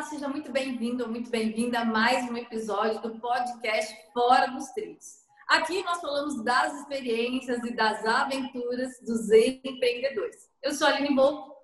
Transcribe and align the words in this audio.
Olá, 0.00 0.08
seja 0.08 0.28
muito 0.28 0.50
bem-vindo 0.50 1.04
ou 1.04 1.10
muito 1.10 1.28
bem-vinda 1.28 1.80
a 1.80 1.84
mais 1.84 2.24
um 2.30 2.34
episódio 2.34 3.02
do 3.02 3.20
podcast 3.20 3.94
Fora 4.14 4.46
dos 4.46 4.70
Trilhos. 4.70 5.26
Aqui 5.46 5.82
nós 5.82 6.00
falamos 6.00 6.42
das 6.42 6.72
experiências 6.80 7.62
e 7.64 7.76
das 7.76 8.02
aventuras 8.06 8.98
dos 9.02 9.30
empreendedores. 9.30 10.48
Eu 10.62 10.72
sou 10.72 10.86
a 10.86 10.94
Aline 10.94 11.14
Volpo. 11.14 11.54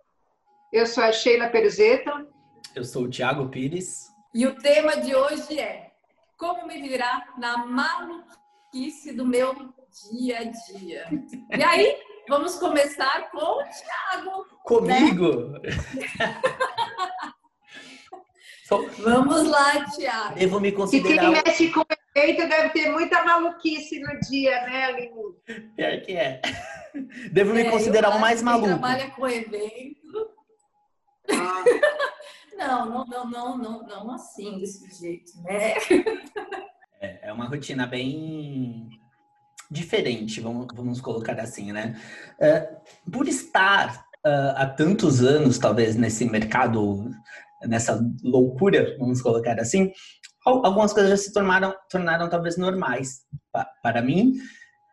Eu 0.71 0.87
sou 0.87 1.03
a 1.03 1.13
Sheila 1.13 1.49
Peruzeta. 1.49 2.27
Eu 2.75 2.85
sou 2.85 3.05
o 3.05 3.11
Thiago 3.11 3.49
Pires. 3.49 4.09
E 4.35 4.47
o 4.47 4.55
tema 4.57 4.99
de 4.99 5.17
hoje 5.17 5.59
é 5.59 5.93
como 6.37 6.67
me 6.67 6.83
virar 6.83 7.39
na 7.39 7.65
maluquice 7.65 9.15
do 9.15 9.25
meu 9.25 9.55
dia 10.11 10.41
a 10.41 10.45
dia. 10.45 11.07
E 11.57 11.65
aí, 11.65 11.97
vamos 12.29 12.57
começar 12.59 13.31
com 13.31 13.39
o 13.39 13.63
Thiago. 13.63 14.47
Comigo? 14.63 15.53
Né? 15.53 15.61
Vamos 18.69 19.49
lá, 19.49 19.85
Thiago. 19.85 20.35
Devo 20.35 20.61
me 20.61 20.73
considerar. 20.73 21.15
E 21.15 21.19
quem 21.19 21.31
mexe 21.31 21.71
com 21.71 21.85
evento 22.17 22.49
deve 22.49 22.71
ter 22.71 22.91
muita 22.91 23.25
maluquice 23.25 24.01
no 24.01 24.19
dia, 24.21 24.61
né, 24.63 24.85
Aline? 24.85 25.11
Pior 25.77 26.01
que 26.01 26.13
é. 26.13 26.41
Devo 27.31 27.55
me 27.55 27.63
é, 27.63 27.71
considerar 27.71 28.17
o 28.17 28.21
mais 28.21 28.43
maluco. 28.43 28.69
trabalha 28.69 29.11
com 29.11 29.29
evento. 29.29 30.31
Ah. 31.31 31.65
não, 32.57 32.87
não, 32.87 33.07
não, 33.07 33.31
não, 33.31 33.59
não, 33.59 33.87
não 33.87 34.11
assim, 34.13 34.59
desse 34.59 34.91
jeito, 34.99 35.33
né? 35.43 35.75
É, 37.01 37.29
é 37.29 37.33
uma 37.33 37.47
rotina 37.47 37.87
bem 37.87 38.89
diferente, 39.71 40.41
vamos, 40.41 40.67
vamos 40.75 41.01
colocar 41.01 41.39
assim, 41.39 41.73
né? 41.73 42.01
Uh, 42.41 43.11
por 43.11 43.29
estar 43.29 44.07
uh, 44.25 44.55
há 44.57 44.67
tantos 44.67 45.23
anos, 45.23 45.59
talvez, 45.59 45.97
nesse 45.97 46.25
mercado 46.25 47.11
nessa 47.65 48.01
loucura, 48.23 48.97
vamos 48.99 49.23
colocar 49.23 49.59
assim, 49.61 49.93
algumas 50.45 50.93
coisas 50.93 51.11
já 51.11 51.17
se 51.17 51.33
tornaram, 51.33 51.75
tornaram 51.91 52.29
talvez 52.29 52.57
normais 52.57 53.23
para 53.83 54.03
mim. 54.03 54.35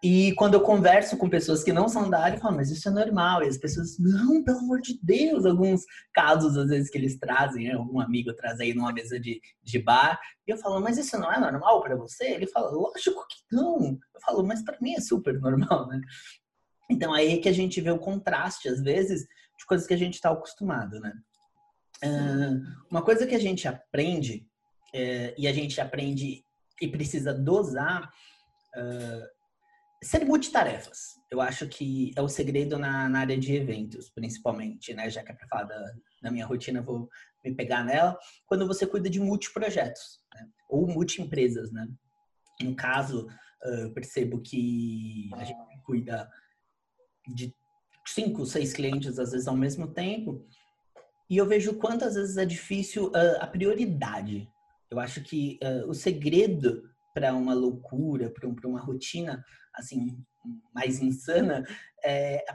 E 0.04 0.34
quando 0.34 0.56
eu 0.56 0.60
converso 0.60 1.16
com 1.16 1.30
pessoas 1.30 1.64
que 1.64 1.72
não 1.72 1.88
são 1.88 2.10
da 2.10 2.22
área, 2.22 2.36
eu 2.36 2.42
falo, 2.42 2.58
mas 2.58 2.70
isso 2.70 2.90
é 2.90 2.92
normal. 2.92 3.42
E 3.42 3.48
as 3.48 3.58
pessoas, 3.58 3.98
não, 3.98 4.44
pelo 4.44 4.58
amor 4.58 4.82
de 4.82 5.00
Deus, 5.02 5.46
alguns 5.46 5.84
casos 6.14 6.58
às 6.58 6.68
vezes 6.68 6.90
que 6.90 6.98
eles 6.98 7.18
trazem, 7.18 7.70
né? 7.70 7.76
algum 7.76 8.02
amigo 8.02 8.34
traz 8.34 8.60
aí 8.60 8.74
numa 8.74 8.92
mesa 8.92 9.18
de, 9.18 9.40
de 9.64 9.80
bar, 9.80 10.20
e 10.46 10.52
eu 10.52 10.58
falo, 10.58 10.82
mas 10.82 10.98
isso 10.98 11.18
não 11.18 11.32
é 11.32 11.40
normal 11.40 11.82
para 11.82 11.96
você? 11.96 12.26
Ele 12.26 12.48
fala, 12.48 12.70
lógico 12.70 13.26
que 13.30 13.56
não. 13.56 13.98
Eu 14.14 14.22
falo, 14.26 14.44
mas 14.46 14.62
para 14.62 14.78
mim 14.82 14.94
é 14.94 15.00
super 15.00 15.40
normal, 15.40 15.88
né? 15.88 16.02
Então 16.92 17.14
aí 17.14 17.36
é 17.36 17.38
que 17.38 17.48
a 17.48 17.54
gente 17.54 17.80
vê 17.80 17.92
o 17.92 17.98
contraste, 17.98 18.68
às 18.68 18.82
vezes, 18.82 19.22
de 19.58 19.66
coisas 19.66 19.88
que 19.88 19.94
a 19.94 19.98
gente 19.98 20.16
está 20.16 20.32
acostumado, 20.32 21.00
né? 21.00 21.14
Uma 22.90 23.02
coisa 23.02 23.26
que 23.26 23.36
a 23.36 23.40
gente 23.40 23.68
aprende, 23.68 24.48
é, 24.94 25.34
e 25.38 25.48
a 25.48 25.54
gente 25.54 25.80
aprende 25.82 26.44
e 26.82 26.88
precisa 26.88 27.34
dosar, 27.34 28.12
uh, 28.76 29.34
ser 30.04 30.26
multitarefas. 30.26 31.14
Eu 31.32 31.40
acho 31.42 31.68
que 31.68 32.12
é 32.16 32.22
o 32.22 32.28
segredo 32.28 32.78
na, 32.78 33.08
na, 33.08 33.20
área 33.20 33.38
de 33.38 33.56
eventos, 33.56 34.10
principalmente, 34.10 34.94
né? 34.94 35.10
Já 35.10 35.24
que 35.24 35.32
é 35.32 35.36
para 35.36 35.48
falar 35.48 35.64
da, 35.64 35.94
da, 36.22 36.32
minha 36.32 36.46
rotina, 36.46 36.82
vou 36.82 37.10
me 37.44 37.56
pegar 37.56 37.84
nela. 37.84 38.18
Quando 38.46 38.68
você 38.68 38.86
cuida 38.86 39.10
de 39.10 39.20
multiprojetos, 39.20 40.20
né? 40.36 40.48
ou 40.70 40.88
multi-empresas, 40.88 41.72
né? 41.72 41.88
No 42.62 42.76
caso, 42.76 43.28
uh, 43.66 43.94
percebo 43.94 44.42
que 44.42 45.30
a 45.36 45.44
gente 45.44 45.82
cuida 45.84 46.30
de 47.34 47.54
cinco, 48.06 48.46
seis 48.46 48.74
clientes, 48.74 49.18
às 49.18 49.32
vezes, 49.32 49.48
ao 49.48 49.56
mesmo 49.56 49.88
tempo. 49.88 50.46
E 51.34 51.38
eu 51.38 51.48
vejo 51.48 51.74
quantas 51.80 52.14
vezes 52.14 52.38
é 52.38 52.46
difícil 52.46 53.08
uh, 53.08 53.40
a 53.40 53.48
prioridade. 53.48 54.48
Eu 54.92 55.00
acho 55.00 55.24
que 55.24 55.58
uh, 55.64 55.90
o 55.90 55.94
segredo 55.96 56.84
para 57.12 57.34
uma 57.34 57.56
loucura, 57.56 58.30
para 58.30 58.68
uma 58.70 58.80
rotina 58.80 59.44
assim 59.74 60.24
mais 60.76 61.02
insana, 61.02 61.66
é 62.06 62.46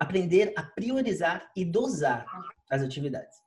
aprender 0.00 0.52
a 0.56 0.64
priorizar 0.64 1.48
e 1.56 1.64
dosar 1.64 2.26
as 2.68 2.82
atividades. 2.82 3.38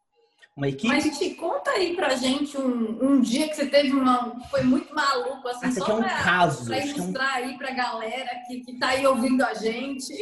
Uma 0.55 0.69
equipe. 0.69 0.88
Mas 0.88 1.17
te 1.17 1.31
conta 1.31 1.69
aí 1.71 1.97
pra 1.97 2.16
gente 2.16 2.57
um, 2.57 2.97
um 3.03 3.19
dia 3.19 3.49
que 3.49 3.57
você 3.57 3.66
teve 3.66 3.91
uma. 3.91 4.39
Foi 4.49 4.63
muito 4.63 4.95
maluco, 4.95 5.45
assim, 5.49 5.67
Esse 5.67 5.81
só 5.81 5.91
é 5.91 5.93
um 5.95 6.01
pra, 6.01 6.23
caso. 6.23 6.66
pra 6.66 6.79
ilustrar 6.79 7.39
é 7.39 7.41
um... 7.41 7.49
aí 7.49 7.57
pra 7.57 7.71
galera 7.71 8.29
que, 8.47 8.61
que 8.61 8.79
tá 8.79 8.88
aí 8.89 9.05
ouvindo 9.05 9.43
a 9.43 9.53
gente. 9.53 10.13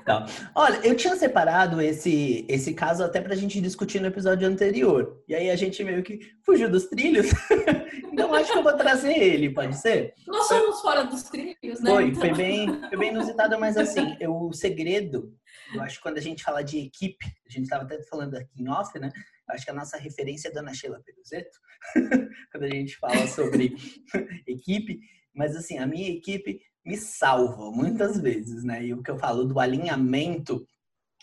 Então, 0.00 0.24
olha, 0.54 0.76
eu 0.82 0.96
tinha 0.96 1.14
separado 1.16 1.82
esse, 1.82 2.46
esse 2.48 2.72
caso 2.72 3.04
até 3.04 3.20
pra 3.20 3.34
gente 3.34 3.60
discutir 3.60 4.00
no 4.00 4.06
episódio 4.06 4.48
anterior. 4.48 5.22
E 5.28 5.34
aí 5.34 5.50
a 5.50 5.56
gente 5.56 5.84
meio 5.84 6.02
que 6.02 6.20
fugiu 6.42 6.70
dos 6.70 6.86
trilhos. 6.86 7.26
então 8.10 8.32
acho 8.32 8.52
que 8.52 8.58
eu 8.58 8.62
vou 8.62 8.76
trazer 8.76 9.12
ele, 9.12 9.50
pode 9.50 9.76
ser? 9.76 10.14
Nós 10.26 10.46
somos 10.48 10.80
fora 10.80 11.04
dos 11.04 11.24
trilhos, 11.24 11.80
né? 11.80 11.90
Foi, 11.90 12.04
então... 12.06 12.20
foi, 12.20 12.32
bem, 12.32 12.80
foi 12.88 12.96
bem 12.96 13.10
inusitado, 13.10 13.58
mas 13.60 13.76
assim, 13.76 14.16
eu, 14.20 14.34
o 14.34 14.54
segredo, 14.54 15.34
eu 15.74 15.82
acho 15.82 15.96
que 15.96 16.02
quando 16.02 16.16
a 16.16 16.22
gente 16.22 16.42
fala 16.42 16.62
de 16.62 16.78
equipe, 16.78 17.26
a 17.46 17.52
gente 17.52 17.64
estava 17.64 17.84
até 17.84 18.02
falando 18.04 18.36
aqui 18.36 18.62
em 18.62 18.70
off, 18.70 18.98
né? 18.98 19.12
Acho 19.48 19.64
que 19.64 19.70
a 19.70 19.74
nossa 19.74 19.96
referência 19.96 20.48
é 20.48 20.50
Dona 20.50 20.74
Sheila 20.74 21.00
Peruzeto, 21.04 21.58
quando 22.50 22.64
a 22.64 22.70
gente 22.70 22.96
fala 22.96 23.26
sobre 23.26 23.74
equipe. 24.46 25.00
Mas, 25.34 25.54
assim, 25.54 25.78
a 25.78 25.86
minha 25.86 26.08
equipe 26.08 26.60
me 26.84 26.96
salva 26.96 27.70
muitas 27.70 28.20
vezes, 28.20 28.64
né? 28.64 28.84
E 28.84 28.94
o 28.94 29.02
que 29.02 29.10
eu 29.10 29.18
falo 29.18 29.44
do 29.44 29.58
alinhamento 29.60 30.66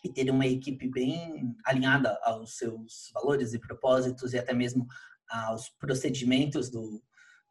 e 0.04 0.10
ter 0.12 0.30
uma 0.30 0.46
equipe 0.46 0.90
bem 0.90 1.56
alinhada 1.66 2.20
aos 2.24 2.58
seus 2.58 3.10
valores 3.14 3.54
e 3.54 3.60
propósitos 3.60 4.34
e 4.34 4.38
até 4.38 4.54
mesmo 4.54 4.86
aos 5.30 5.70
procedimentos 5.70 6.70
do, 6.70 7.02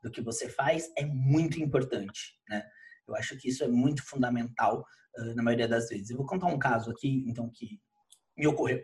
do 0.02 0.10
que 0.10 0.20
você 0.20 0.48
faz 0.48 0.90
é 0.96 1.06
muito 1.06 1.58
importante, 1.60 2.38
né? 2.48 2.62
Eu 3.08 3.16
acho 3.16 3.36
que 3.38 3.48
isso 3.48 3.64
é 3.64 3.68
muito 3.68 4.02
fundamental 4.04 4.84
uh, 5.18 5.34
na 5.34 5.42
maioria 5.42 5.66
das 5.66 5.88
vezes. 5.88 6.10
Eu 6.10 6.16
vou 6.16 6.26
contar 6.26 6.46
um 6.46 6.58
caso 6.58 6.90
aqui, 6.90 7.24
então, 7.26 7.50
que 7.50 7.80
me 8.36 8.46
ocorreu. 8.46 8.82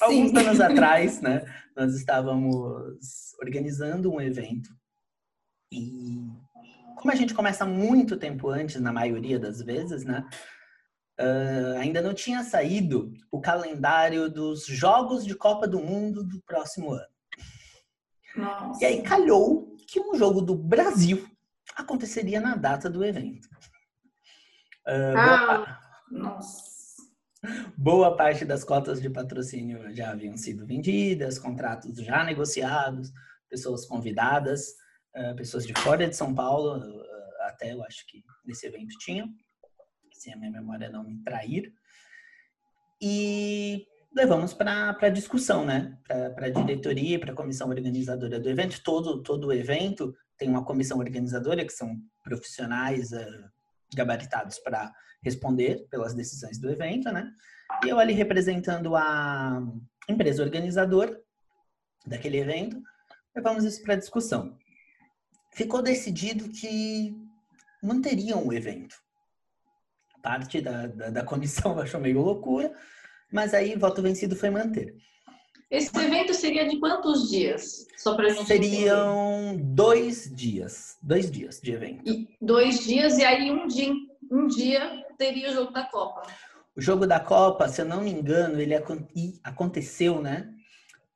Alguns 0.00 0.34
anos 0.34 0.60
atrás, 0.60 1.20
né, 1.20 1.44
nós 1.76 1.94
estávamos 1.94 3.34
organizando 3.40 4.12
um 4.12 4.20
evento 4.20 4.70
e 5.72 6.26
como 6.96 7.12
a 7.12 7.14
gente 7.14 7.32
começa 7.32 7.64
muito 7.64 8.18
tempo 8.18 8.50
antes, 8.50 8.80
na 8.80 8.92
maioria 8.92 9.38
das 9.38 9.62
vezes, 9.62 10.04
né, 10.04 10.28
uh, 11.18 11.78
ainda 11.78 12.02
não 12.02 12.12
tinha 12.12 12.42
saído 12.42 13.12
o 13.30 13.40
calendário 13.40 14.28
dos 14.28 14.66
Jogos 14.66 15.24
de 15.24 15.34
Copa 15.34 15.66
do 15.66 15.80
Mundo 15.80 16.22
do 16.22 16.42
próximo 16.42 16.92
ano. 16.92 17.06
Nossa. 18.36 18.82
E 18.82 18.86
aí 18.86 19.02
calhou 19.02 19.74
que 19.88 19.98
um 19.98 20.14
jogo 20.14 20.42
do 20.42 20.54
Brasil 20.54 21.26
aconteceria 21.74 22.40
na 22.40 22.54
data 22.54 22.90
do 22.90 23.04
evento. 23.04 23.48
Uh, 24.86 25.16
ah, 25.16 25.80
nossa. 26.10 26.69
Boa 27.76 28.14
parte 28.14 28.44
das 28.44 28.64
cotas 28.64 29.00
de 29.00 29.08
patrocínio 29.08 29.94
já 29.94 30.10
haviam 30.10 30.36
sido 30.36 30.66
vendidas, 30.66 31.38
contratos 31.38 31.96
já 31.96 32.22
negociados, 32.24 33.10
pessoas 33.48 33.86
convidadas, 33.86 34.74
uh, 35.16 35.34
pessoas 35.34 35.66
de 35.66 35.72
fora 35.74 36.06
de 36.06 36.14
São 36.14 36.34
Paulo, 36.34 36.78
uh, 36.78 37.02
até 37.48 37.72
eu 37.72 37.82
acho 37.82 38.06
que 38.06 38.22
nesse 38.44 38.66
evento 38.66 38.96
tinham, 38.98 39.28
se 40.12 40.30
a 40.30 40.36
minha 40.36 40.50
memória 40.50 40.90
não 40.90 41.02
me 41.02 41.22
trair. 41.22 41.72
E 43.00 43.86
levamos 44.14 44.52
para 44.52 44.94
a 45.00 45.08
discussão, 45.08 45.64
né? 45.64 45.98
Para 46.06 46.46
a 46.46 46.50
diretoria, 46.50 47.18
para 47.18 47.32
a 47.32 47.36
comissão 47.36 47.70
organizadora 47.70 48.38
do 48.38 48.50
evento. 48.50 48.82
Todo, 48.82 49.22
todo 49.22 49.46
o 49.46 49.52
evento 49.52 50.14
tem 50.36 50.50
uma 50.50 50.64
comissão 50.64 50.98
organizadora, 50.98 51.64
que 51.64 51.72
são 51.72 51.96
profissionais 52.22 53.12
uh, 53.12 53.50
gabaritados 53.94 54.58
para 54.58 54.92
responder 55.22 55.86
pelas 55.90 56.14
decisões 56.14 56.58
do 56.58 56.70
evento, 56.70 57.10
né? 57.12 57.30
E 57.84 57.88
eu 57.88 57.98
ali 57.98 58.12
representando 58.12 58.96
a 58.96 59.62
empresa 60.08 60.42
organizadora 60.42 61.20
daquele 62.06 62.38
evento, 62.38 62.82
levamos 63.34 63.64
isso 63.64 63.82
para 63.82 63.96
discussão. 63.96 64.56
Ficou 65.52 65.82
decidido 65.82 66.48
que 66.48 67.14
manteriam 67.82 68.46
o 68.46 68.52
evento. 68.52 68.96
Parte 70.22 70.60
da, 70.60 70.86
da, 70.86 71.10
da 71.10 71.24
comissão 71.24 71.78
achou 71.80 72.00
meio 72.00 72.20
loucura, 72.20 72.74
mas 73.32 73.54
aí 73.54 73.76
voto 73.76 74.02
vencido 74.02 74.36
foi 74.36 74.50
manter. 74.50 74.94
Esse 75.70 75.96
evento 75.96 76.34
seria 76.34 76.68
de 76.68 76.80
quantos 76.80 77.30
dias? 77.30 77.86
Só 77.96 78.16
para 78.16 78.28
gente 78.30 78.46
Seriam 78.46 79.52
entender. 79.52 79.62
dois 79.72 80.28
dias. 80.34 80.98
Dois 81.00 81.30
dias 81.30 81.60
de 81.60 81.72
evento. 81.72 82.02
E 82.08 82.28
dois 82.40 82.80
dias, 82.80 83.18
e 83.18 83.24
aí 83.24 83.50
um 83.52 83.68
dia, 83.68 83.92
um 84.32 84.46
dia 84.48 85.04
teria 85.16 85.50
o 85.50 85.54
jogo 85.54 85.72
da 85.72 85.84
Copa. 85.84 86.22
O 86.74 86.80
jogo 86.80 87.06
da 87.06 87.20
Copa, 87.20 87.68
se 87.68 87.80
eu 87.82 87.84
não 87.84 88.00
me 88.02 88.10
engano, 88.10 88.60
ele 88.60 88.74
aconteceu, 89.44 90.20
né? 90.20 90.50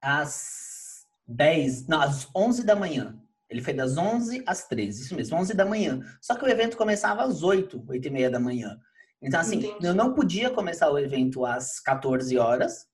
Às 0.01 1.05
10, 1.27 1.89
não, 1.89 2.01
às 2.01 2.29
11 2.35 2.65
da 2.65 2.77
manhã. 2.77 3.19
Ele 3.51 3.61
foi 3.61 3.73
das 3.73 3.97
11 3.97 4.43
às 4.47 4.67
13, 4.69 5.03
isso 5.03 5.15
mesmo, 5.17 5.37
11 5.37 5.55
da 5.55 5.65
manhã. 5.65 6.01
Só 6.21 6.35
que 6.35 6.45
o 6.45 6.49
evento 6.49 6.77
começava 6.77 7.23
às 7.23 7.43
8, 7.43 7.85
8 7.89 8.07
e 8.07 8.11
meia 8.11 8.31
da 8.31 8.39
manhã. 8.39 8.79
Então, 9.21 9.41
assim, 9.41 9.57
Entendi. 9.57 9.87
eu 9.87 9.95
não 9.95 10.13
podia 10.13 10.51
começar 10.51 10.91
o 10.91 10.99
evento 10.99 11.45
às 11.45 11.81
14 11.81 12.37
horas, 12.39 12.87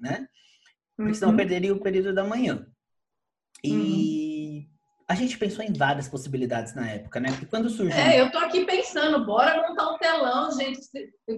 né? 0.00 0.26
Porque 0.96 1.14
senão 1.14 1.30
uhum. 1.30 1.36
perderia 1.36 1.74
o 1.74 1.80
período 1.80 2.14
da 2.14 2.24
manhã. 2.24 2.66
E 3.62 3.72
uhum. 3.72 4.66
a 5.08 5.14
gente 5.14 5.38
pensou 5.38 5.64
em 5.64 5.72
várias 5.72 6.08
possibilidades 6.08 6.74
na 6.74 6.88
época, 6.88 7.20
né? 7.20 7.30
Porque 7.30 7.46
quando 7.46 7.68
surgiu. 7.68 7.96
É, 7.96 8.20
eu 8.20 8.30
tô 8.30 8.38
aqui 8.38 8.64
pensando, 8.64 9.24
bora 9.26 9.68
montar 9.68 9.90
um 9.90 9.98
telão, 9.98 10.50
gente, 10.52 10.80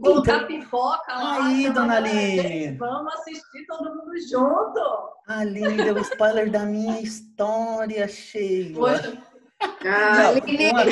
colocar 0.00 0.36
então... 0.36 0.46
pipoca 0.46 1.12
lá. 1.12 1.46
Aí, 1.46 1.70
dona 1.70 1.96
Aline! 1.96 2.76
Vamos 2.76 3.12
assistir 3.14 3.66
todo 3.66 3.96
mundo 3.96 4.12
junto! 4.30 5.18
Aline 5.26 5.76
deu 5.76 5.98
spoiler 5.98 6.50
da 6.50 6.64
minha 6.64 7.00
história, 7.00 8.06
cheia. 8.06 8.74
Poxa. 8.74 9.18
Ah, 9.60 10.32
Não, 10.32 10.32
uma... 10.34 10.84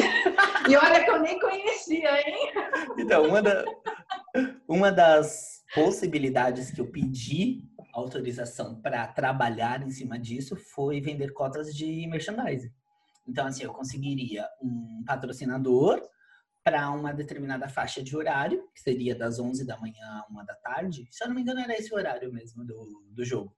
E 0.68 0.76
olha 0.76 1.04
que 1.04 1.10
eu 1.10 1.20
nem 1.20 1.38
conhecia, 1.38 2.18
hein? 2.18 2.52
Então, 2.98 3.28
uma, 3.28 3.40
da... 3.40 3.64
uma 4.66 4.90
das 4.90 5.62
possibilidades 5.72 6.72
que 6.72 6.80
eu 6.80 6.86
pedi 6.86 7.62
autorização 7.98 8.80
para 8.80 9.06
trabalhar 9.08 9.82
em 9.82 9.90
cima 9.90 10.18
disso 10.18 10.56
foi 10.56 11.00
vender 11.00 11.32
cotas 11.32 11.74
de 11.74 12.06
merchandising. 12.06 12.72
Então, 13.26 13.46
assim, 13.46 13.64
eu 13.64 13.72
conseguiria 13.72 14.46
um 14.62 15.02
patrocinador 15.04 16.00
para 16.62 16.90
uma 16.90 17.12
determinada 17.12 17.68
faixa 17.68 18.02
de 18.02 18.16
horário, 18.16 18.68
que 18.74 18.80
seria 18.80 19.14
das 19.14 19.38
11 19.38 19.64
da 19.64 19.78
manhã 19.78 20.04
a 20.04 20.26
1 20.30 20.44
da 20.44 20.54
tarde. 20.54 21.06
Se 21.10 21.24
eu 21.24 21.28
não 21.28 21.34
me 21.34 21.42
engano, 21.42 21.60
era 21.60 21.76
esse 21.76 21.94
horário 21.94 22.32
mesmo 22.32 22.64
do, 22.64 23.04
do 23.10 23.24
jogo. 23.24 23.54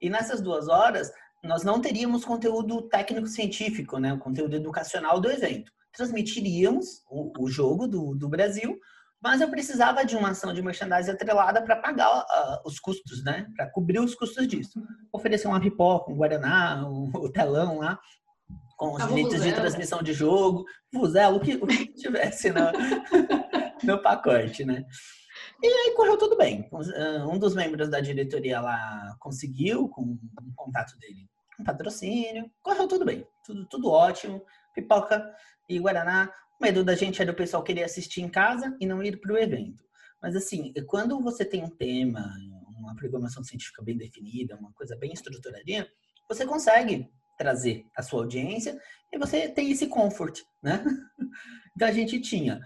E 0.00 0.08
nessas 0.08 0.40
duas 0.40 0.68
horas, 0.68 1.12
nós 1.42 1.62
não 1.62 1.80
teríamos 1.80 2.24
conteúdo 2.24 2.82
técnico-científico, 2.88 3.98
né? 3.98 4.12
o 4.12 4.18
conteúdo 4.18 4.56
educacional 4.56 5.20
do 5.20 5.30
evento. 5.30 5.72
Transmitiríamos 5.92 7.02
o, 7.08 7.32
o 7.42 7.48
jogo 7.48 7.86
do, 7.86 8.14
do 8.14 8.28
Brasil 8.28 8.78
mas 9.22 9.40
eu 9.40 9.48
precisava 9.48 10.04
de 10.04 10.16
uma 10.16 10.30
ação 10.30 10.52
de 10.52 10.62
merchandising 10.62 11.12
atrelada 11.12 11.62
para 11.62 11.76
pagar 11.76 12.20
uh, 12.20 12.60
os 12.64 12.78
custos, 12.78 13.24
né? 13.24 13.46
Para 13.56 13.70
cobrir 13.70 13.98
os 13.98 14.14
custos 14.14 14.46
disso. 14.46 14.80
Oferecer 15.12 15.48
uma 15.48 15.60
pipoca, 15.60 16.12
um 16.12 16.16
guaraná, 16.16 16.86
um, 16.86 17.10
o 17.16 17.30
telão 17.30 17.78
lá, 17.78 17.98
com 18.76 18.92
os 18.92 19.06
direitos 19.08 19.42
de 19.42 19.52
transmissão 19.52 20.02
de 20.02 20.12
jogo, 20.12 20.64
vuzela, 20.92 21.36
o 21.36 21.40
que, 21.40 21.54
o 21.54 21.66
que 21.66 21.86
tivesse 21.94 22.50
no, 22.50 22.60
no 23.82 24.02
pacote, 24.02 24.64
né? 24.64 24.84
E 25.62 25.66
aí 25.66 25.94
correu 25.94 26.18
tudo 26.18 26.36
bem. 26.36 26.68
Ah, 26.72 27.26
um 27.26 27.38
dos 27.38 27.54
membros 27.54 27.88
da 27.88 28.00
diretoria 28.00 28.60
lá 28.60 29.16
conseguiu, 29.18 29.88
com 29.88 30.02
o 30.02 30.18
contato 30.54 30.96
dele, 30.98 31.28
um 31.58 31.64
patrocínio. 31.64 32.50
Correu 32.62 32.86
tudo 32.86 33.04
bem. 33.04 33.26
Tudo, 33.44 33.66
tudo 33.66 33.90
ótimo. 33.90 34.44
Pipoca 34.74 35.26
e 35.68 35.78
Guaraná. 35.78 36.30
O 36.60 36.64
medo 36.64 36.82
da 36.82 36.94
gente 36.94 37.20
era 37.20 37.30
o 37.30 37.36
pessoal 37.36 37.62
querer 37.62 37.84
assistir 37.84 38.22
em 38.22 38.28
casa 38.28 38.76
e 38.80 38.86
não 38.86 39.02
ir 39.02 39.20
para 39.20 39.32
o 39.32 39.38
evento. 39.38 39.84
Mas 40.22 40.34
assim, 40.34 40.72
quando 40.86 41.20
você 41.20 41.44
tem 41.44 41.62
um 41.62 41.68
tema, 41.68 42.24
uma 42.78 42.96
programação 42.96 43.44
científica 43.44 43.82
bem 43.82 43.96
definida, 43.96 44.56
uma 44.56 44.72
coisa 44.72 44.96
bem 44.96 45.12
estruturadinha, 45.12 45.86
você 46.28 46.46
consegue 46.46 47.08
trazer 47.36 47.84
a 47.94 48.02
sua 48.02 48.20
audiência 48.20 48.80
e 49.12 49.18
você 49.18 49.48
tem 49.48 49.70
esse 49.70 49.86
comfort, 49.86 50.40
né? 50.62 50.82
Então 51.76 51.88
a 51.88 51.92
gente 51.92 52.18
tinha 52.20 52.58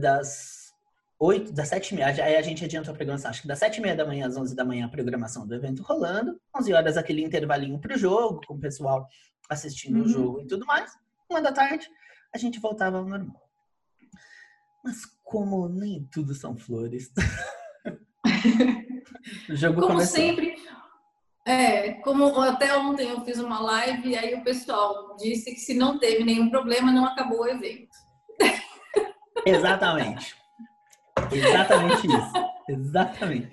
das 0.00 0.72
oito, 1.18 1.52
das 1.52 1.68
sete 1.68 1.92
e 1.92 1.94
meia, 1.94 2.06
aí 2.06 2.36
a 2.36 2.40
gente 2.40 2.64
adiantou 2.64 2.92
a 2.92 2.96
programação, 2.96 3.30
acho 3.30 3.42
que 3.42 3.48
das 3.48 3.58
sete 3.58 3.76
e 3.76 3.80
meia 3.82 3.94
da 3.94 4.06
manhã 4.06 4.26
às 4.26 4.34
onze 4.34 4.56
da 4.56 4.64
manhã 4.64 4.86
a 4.86 4.88
programação 4.88 5.46
do 5.46 5.54
evento 5.54 5.82
rolando, 5.82 6.40
onze 6.58 6.72
horas 6.72 6.96
aquele 6.96 7.22
intervalinho 7.22 7.78
para 7.78 7.94
o 7.94 7.98
jogo, 7.98 8.40
com 8.46 8.54
o 8.54 8.58
pessoal 8.58 9.06
assistindo 9.50 9.98
uhum. 9.98 10.04
o 10.04 10.08
jogo 10.08 10.40
e 10.40 10.46
tudo 10.46 10.64
mais, 10.64 10.90
uma 11.28 11.42
da 11.42 11.52
tarde 11.52 11.86
a 12.36 12.38
gente 12.38 12.60
voltava 12.60 12.98
ao 12.98 13.04
normal. 13.04 13.42
Mas 14.84 15.04
como 15.24 15.68
nem 15.68 16.04
tudo 16.12 16.34
são 16.34 16.56
flores. 16.56 17.10
o 19.50 19.56
jogo 19.56 19.80
como 19.80 19.94
começou. 19.94 20.16
sempre, 20.16 20.54
é, 21.44 21.92
como 21.94 22.26
até 22.40 22.76
ontem 22.76 23.08
eu 23.08 23.24
fiz 23.24 23.38
uma 23.38 23.60
live 23.60 24.10
e 24.10 24.16
aí 24.16 24.34
o 24.34 24.44
pessoal 24.44 25.16
disse 25.16 25.52
que 25.52 25.60
se 25.60 25.74
não 25.74 25.98
teve 25.98 26.22
nenhum 26.22 26.50
problema, 26.50 26.92
não 26.92 27.06
acabou 27.06 27.40
o 27.40 27.48
evento. 27.48 27.96
Exatamente. 29.44 30.36
Exatamente 31.32 32.06
isso. 32.06 32.32
Exatamente. 32.68 33.50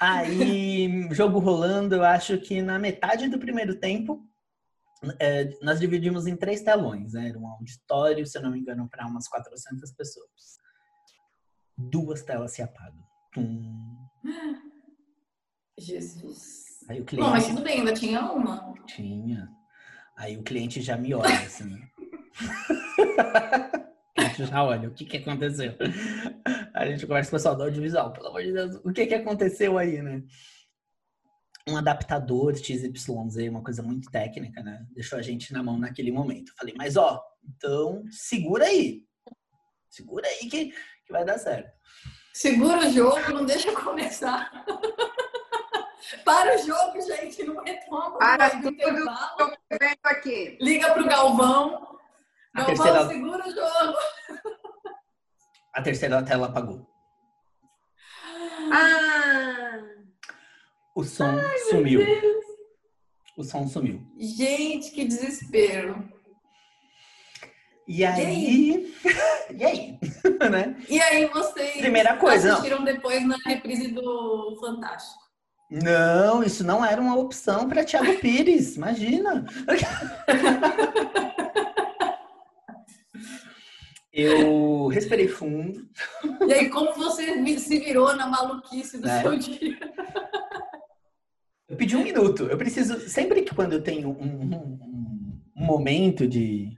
Aí, 0.00 1.08
jogo 1.12 1.38
rolando, 1.38 1.94
eu 1.94 2.04
acho 2.04 2.38
que 2.38 2.62
na 2.62 2.78
metade 2.78 3.28
do 3.28 3.38
primeiro 3.38 3.74
tempo, 3.74 4.26
é, 5.18 5.50
nós 5.62 5.80
dividimos 5.80 6.26
em 6.26 6.36
três 6.36 6.62
telões, 6.62 7.14
né? 7.14 7.28
Era 7.28 7.38
um 7.38 7.46
auditório, 7.46 8.26
se 8.26 8.36
eu 8.36 8.42
não 8.42 8.50
me 8.50 8.60
engano, 8.60 8.88
para 8.88 9.06
umas 9.06 9.28
400 9.28 9.92
pessoas. 9.92 10.58
Duas 11.76 12.22
telas 12.22 12.52
se 12.52 12.62
apagam. 12.62 13.02
Tum. 13.32 13.96
Jesus. 15.78 16.84
Aí 16.88 17.00
o 17.00 17.04
cliente... 17.04 17.26
Bom, 17.26 17.32
mas 17.32 17.46
tudo 17.46 17.62
bem, 17.62 17.78
ainda 17.78 17.94
tinha 17.94 18.20
uma. 18.32 18.74
Tinha. 18.86 19.48
Aí 20.16 20.36
o 20.36 20.42
cliente 20.42 20.82
já 20.82 20.96
me 20.96 21.14
olha 21.14 21.40
assim. 21.40 21.80
já 24.46 24.62
olha, 24.62 24.88
o 24.88 24.92
que 24.92 25.06
que 25.06 25.16
aconteceu? 25.16 25.74
A 26.74 26.86
gente 26.86 27.06
conversa 27.06 27.30
com 27.30 27.36
o 27.36 27.38
pessoal 27.38 27.56
do 27.56 27.62
audiovisual, 27.62 28.12
pelo 28.12 28.28
amor 28.28 28.42
de 28.42 28.52
Deus, 28.52 28.76
o 28.84 28.92
que 28.92 29.06
que 29.06 29.14
aconteceu 29.14 29.78
aí, 29.78 30.02
né? 30.02 30.22
Um 31.68 31.76
adaptador 31.76 32.54
XYZ, 32.56 33.48
uma 33.48 33.62
coisa 33.62 33.82
muito 33.82 34.10
técnica, 34.10 34.62
né? 34.62 34.84
Deixou 34.90 35.18
a 35.18 35.22
gente 35.22 35.52
na 35.52 35.62
mão 35.62 35.78
naquele 35.78 36.10
momento. 36.10 36.52
Falei, 36.56 36.74
mas 36.76 36.96
ó, 36.96 37.22
então 37.44 38.02
segura 38.10 38.66
aí. 38.66 39.02
Segura 39.88 40.26
aí 40.26 40.48
que, 40.48 40.66
que 40.70 41.12
vai 41.12 41.24
dar 41.24 41.38
certo. 41.38 41.70
Segura 42.32 42.86
o 42.86 42.90
jogo, 42.90 43.32
não 43.32 43.44
deixa 43.44 43.72
começar. 43.72 44.50
Para 46.24 46.56
o 46.56 46.58
jogo, 46.58 47.00
gente, 47.02 47.44
não 47.44 47.62
retoma. 47.62 48.18
Para 48.18 48.50
tudo 48.50 48.74
que 48.74 48.84
aqui. 50.02 50.58
Liga 50.60 50.92
pro 50.92 51.06
Galvão. 51.06 51.98
A 52.54 52.64
Galvão, 52.64 52.76
terceira... 52.76 53.08
segura 53.08 53.48
o 53.48 53.50
jogo. 53.52 53.98
A 55.74 55.82
terceira 55.82 56.22
tela 56.24 56.48
apagou. 56.48 56.86
Ah! 58.72 59.09
O 60.94 61.04
som 61.04 61.38
Ai, 61.38 61.58
sumiu. 61.70 62.00
O 63.36 63.44
som 63.44 63.66
sumiu. 63.68 64.00
Gente, 64.18 64.90
que 64.90 65.04
desespero. 65.04 66.08
E 67.86 68.04
aí? 68.04 68.94
E 69.50 69.64
aí? 69.64 69.98
né? 70.50 70.76
E 70.88 71.00
aí 71.00 71.26
vocês 71.26 71.78
Primeira 71.78 72.16
coisa, 72.16 72.52
assistiram 72.52 72.78
não. 72.78 72.84
depois 72.84 73.26
na 73.26 73.36
reprise 73.46 73.88
do 73.88 74.56
Fantástico? 74.60 75.20
Não, 75.70 76.42
isso 76.42 76.64
não 76.64 76.84
era 76.84 77.00
uma 77.00 77.16
opção 77.16 77.68
para 77.68 77.84
Thiago 77.84 78.18
Pires, 78.18 78.74
imagina. 78.76 79.46
Eu 84.12 84.88
respirei 84.88 85.28
fundo. 85.28 85.88
E 86.46 86.52
aí, 86.52 86.68
como 86.68 86.92
você 86.94 87.58
se 87.58 87.78
virou 87.78 88.16
na 88.16 88.26
maluquice 88.26 88.98
do 88.98 89.08
é. 89.08 89.22
seu 89.22 89.36
dia? 89.36 89.89
Eu 91.70 91.76
pedi 91.76 91.96
um 91.96 92.02
minuto. 92.02 92.42
Eu 92.46 92.58
preciso, 92.58 92.98
sempre 93.08 93.42
que 93.42 93.54
quando 93.54 93.74
eu 93.74 93.82
tenho 93.82 94.10
um, 94.10 94.56
um, 94.56 95.40
um 95.56 95.64
momento 95.64 96.26
de, 96.26 96.76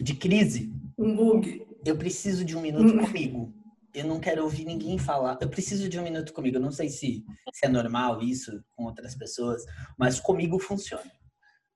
de 0.00 0.14
crise, 0.14 0.72
um 0.96 1.14
bug, 1.14 1.66
eu 1.84 1.94
preciso 1.98 2.42
de 2.42 2.56
um 2.56 2.62
minuto 2.62 2.94
hum. 2.94 3.04
comigo. 3.04 3.54
Eu 3.92 4.06
não 4.06 4.18
quero 4.18 4.42
ouvir 4.42 4.64
ninguém 4.64 4.96
falar. 4.96 5.36
Eu 5.42 5.50
preciso 5.50 5.90
de 5.90 6.00
um 6.00 6.02
minuto 6.02 6.32
comigo. 6.32 6.56
Eu 6.56 6.62
não 6.62 6.72
sei 6.72 6.88
se, 6.88 7.22
se 7.52 7.66
é 7.66 7.68
normal 7.68 8.22
isso 8.22 8.64
com 8.72 8.84
outras 8.84 9.14
pessoas, 9.14 9.62
mas 9.98 10.18
comigo 10.18 10.58
funciona. 10.58 11.12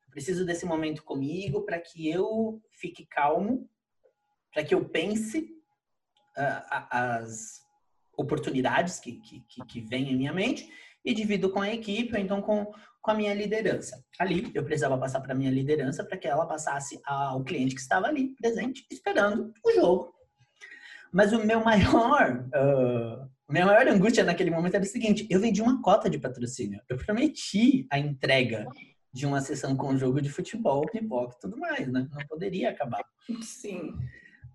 Eu 0.07 0.11
preciso 0.11 0.47
desse 0.47 0.65
momento 0.65 1.05
comigo 1.05 1.67
para 1.67 1.79
que 1.79 2.09
eu 2.09 2.63
fique 2.73 3.05
calmo, 3.05 3.69
para 4.55 4.65
que 4.65 4.75
eu 4.75 4.89
pense 4.89 5.41
uh, 6.39 6.63
as 6.91 7.61
oportunidades 8.17 8.99
que, 8.99 9.21
que, 9.21 9.45
que 9.67 9.81
vêm 9.83 10.11
em 10.11 10.17
minha 10.17 10.33
mente 10.33 10.69
e 11.05 11.15
divido 11.15 11.51
com 11.51 11.61
a 11.61 11.73
equipe, 11.73 12.15
ou 12.15 12.21
então 12.21 12.41
com, 12.41 12.73
com 13.01 13.11
a 13.11 13.15
minha 13.15 13.35
liderança. 13.35 14.03
Ali, 14.19 14.51
eu 14.55 14.65
precisava 14.65 14.99
passar 14.99 15.21
para 15.21 15.33
a 15.33 15.37
minha 15.37 15.51
liderança 15.51 16.05
para 16.05 16.19
que 16.19 16.29
ela 16.29 16.47
passasse 16.47 17.01
ao 17.05 17.43
cliente 17.45 17.75
que 17.75 17.81
estava 17.81 18.07
ali, 18.07 18.35
presente, 18.37 18.87
esperando 18.91 19.53
o 19.65 19.73
jogo. 19.73 20.13
Mas 21.13 21.33
o 21.33 21.45
meu 21.45 21.63
maior, 21.65 22.45
uh, 22.49 23.29
minha 23.51 23.67
maior 23.67 23.87
angústia 23.89 24.25
naquele 24.25 24.51
momento 24.51 24.75
era 24.75 24.85
o 24.85 24.87
seguinte: 24.87 25.27
eu 25.31 25.41
vendi 25.41 25.63
uma 25.63 25.81
cota 25.81 26.11
de 26.11 26.19
patrocínio. 26.19 26.81
Eu 26.89 26.99
prometi 26.99 27.87
a 27.91 27.99
entrega 27.99 28.67
de 29.13 29.27
uma 29.27 29.41
sessão 29.41 29.75
com 29.77 29.97
jogo 29.97 30.21
de 30.21 30.29
futebol, 30.29 30.87
pipoca 30.87 31.35
e 31.37 31.41
tudo 31.41 31.57
mais, 31.57 31.91
né? 31.91 32.07
Não 32.13 32.27
poderia 32.27 32.71
acabar. 32.71 33.03
Sim. 33.41 33.95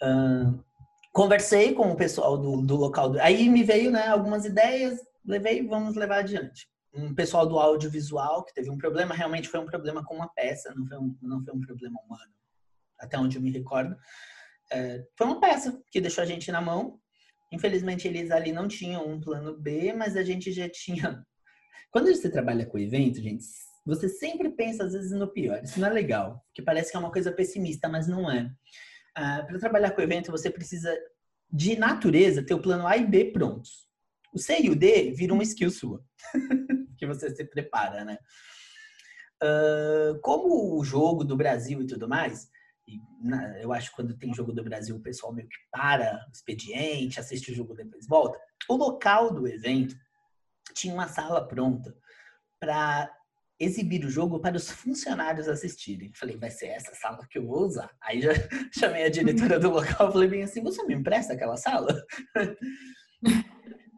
Uh, 0.01 0.63
conversei 1.11 1.73
com 1.73 1.91
o 1.91 1.95
pessoal 1.95 2.37
do, 2.37 2.61
do 2.61 2.75
local. 2.75 3.09
Do... 3.09 3.19
Aí 3.19 3.49
me 3.49 3.63
veio 3.63 3.91
né, 3.91 4.07
algumas 4.07 4.45
ideias, 4.45 4.99
levei, 5.25 5.65
vamos 5.65 5.95
levar 5.95 6.19
adiante. 6.19 6.67
Um 6.93 7.13
pessoal 7.13 7.47
do 7.47 7.57
audiovisual 7.57 8.43
que 8.43 8.53
teve 8.53 8.69
um 8.69 8.77
problema, 8.77 9.15
realmente 9.15 9.49
foi 9.49 9.59
um 9.59 9.65
problema 9.65 10.03
com 10.03 10.15
uma 10.15 10.29
peça, 10.29 10.73
não 10.75 10.85
foi 10.85 10.97
um, 10.97 11.17
não 11.21 11.43
foi 11.43 11.53
um 11.53 11.61
problema 11.61 11.99
humano, 12.05 12.31
até 12.99 13.17
onde 13.17 13.37
eu 13.37 13.41
me 13.41 13.51
recordo. 13.51 13.95
É, 14.71 15.03
foi 15.17 15.27
uma 15.27 15.39
peça 15.39 15.81
que 15.91 16.01
deixou 16.01 16.21
a 16.21 16.25
gente 16.25 16.51
na 16.51 16.61
mão. 16.61 16.99
Infelizmente, 17.51 18.07
eles 18.07 18.31
ali 18.31 18.51
não 18.51 18.67
tinham 18.67 19.07
um 19.07 19.19
plano 19.19 19.57
B, 19.57 19.93
mas 19.93 20.15
a 20.15 20.23
gente 20.23 20.51
já 20.51 20.67
tinha 20.69 21.23
Quando 21.91 22.07
você 22.07 22.27
trabalha 22.29 22.65
com 22.65 22.79
evento, 22.79 23.21
gente, 23.21 23.45
você 23.85 24.09
sempre 24.09 24.49
pensa 24.49 24.83
às 24.83 24.93
vezes 24.93 25.11
no 25.11 25.31
pior. 25.31 25.63
Isso 25.63 25.79
não 25.79 25.87
é 25.87 25.91
legal, 25.91 26.43
porque 26.47 26.61
parece 26.61 26.89
que 26.89 26.97
é 26.97 26.99
uma 26.99 27.11
coisa 27.11 27.31
pessimista, 27.31 27.87
mas 27.87 28.07
não 28.07 28.31
é. 28.31 28.51
Ah, 29.15 29.43
Para 29.47 29.59
trabalhar 29.59 29.91
com 29.91 30.01
evento, 30.01 30.31
você 30.31 30.49
precisa, 30.49 30.91
de 31.51 31.75
natureza, 31.75 32.43
ter 32.43 32.55
o 32.55 32.61
plano 32.61 32.87
A 32.87 32.97
e 32.97 33.05
B 33.05 33.25
prontos. 33.25 33.87
O 34.33 34.39
C 34.39 34.61
e 34.61 34.69
o 34.69 34.75
D 34.75 35.11
viram 35.11 35.35
uma 35.35 35.43
skill 35.43 35.69
sua, 35.69 36.03
que 36.97 37.05
você 37.05 37.33
se 37.33 37.45
prepara, 37.45 38.03
né? 38.03 38.17
Uh, 39.43 40.19
como 40.21 40.79
o 40.79 40.83
jogo 40.83 41.23
do 41.23 41.35
Brasil 41.35 41.81
e 41.81 41.87
tudo 41.87 42.07
mais, 42.07 42.49
e, 42.87 42.99
na, 43.21 43.59
eu 43.59 43.71
acho 43.71 43.89
que 43.89 43.95
quando 43.95 44.17
tem 44.17 44.33
jogo 44.33 44.51
do 44.51 44.63
Brasil, 44.63 44.95
o 44.95 45.01
pessoal 45.01 45.33
meio 45.33 45.47
que 45.47 45.57
para 45.71 46.25
o 46.27 46.31
expediente, 46.31 47.19
assiste 47.19 47.51
o 47.51 47.55
jogo 47.55 47.73
depois 47.73 48.07
volta. 48.07 48.39
O 48.69 48.75
local 48.75 49.33
do 49.33 49.47
evento 49.47 49.95
tinha 50.73 50.93
uma 50.93 51.07
sala 51.07 51.47
pronta 51.47 51.95
para 52.59 53.11
exibir 53.59 54.03
o 54.03 54.09
jogo 54.09 54.39
para 54.39 54.57
os 54.57 54.69
funcionários 54.69 55.47
assistirem. 55.47 56.11
Falei, 56.15 56.37
vai 56.37 56.49
ser 56.49 56.67
essa 56.67 56.93
sala 56.95 57.25
que 57.29 57.37
eu 57.37 57.45
vou 57.45 57.65
usar. 57.65 57.89
Aí 58.01 58.21
já 58.21 58.31
chamei 58.73 59.03
a 59.03 59.09
diretora 59.09 59.59
do 59.59 59.69
local 59.69 60.11
falei 60.11 60.27
bem 60.27 60.43
assim, 60.43 60.63
você 60.63 60.83
me 60.83 60.95
empresta 60.95 61.33
aquela 61.33 61.57
sala? 61.57 61.87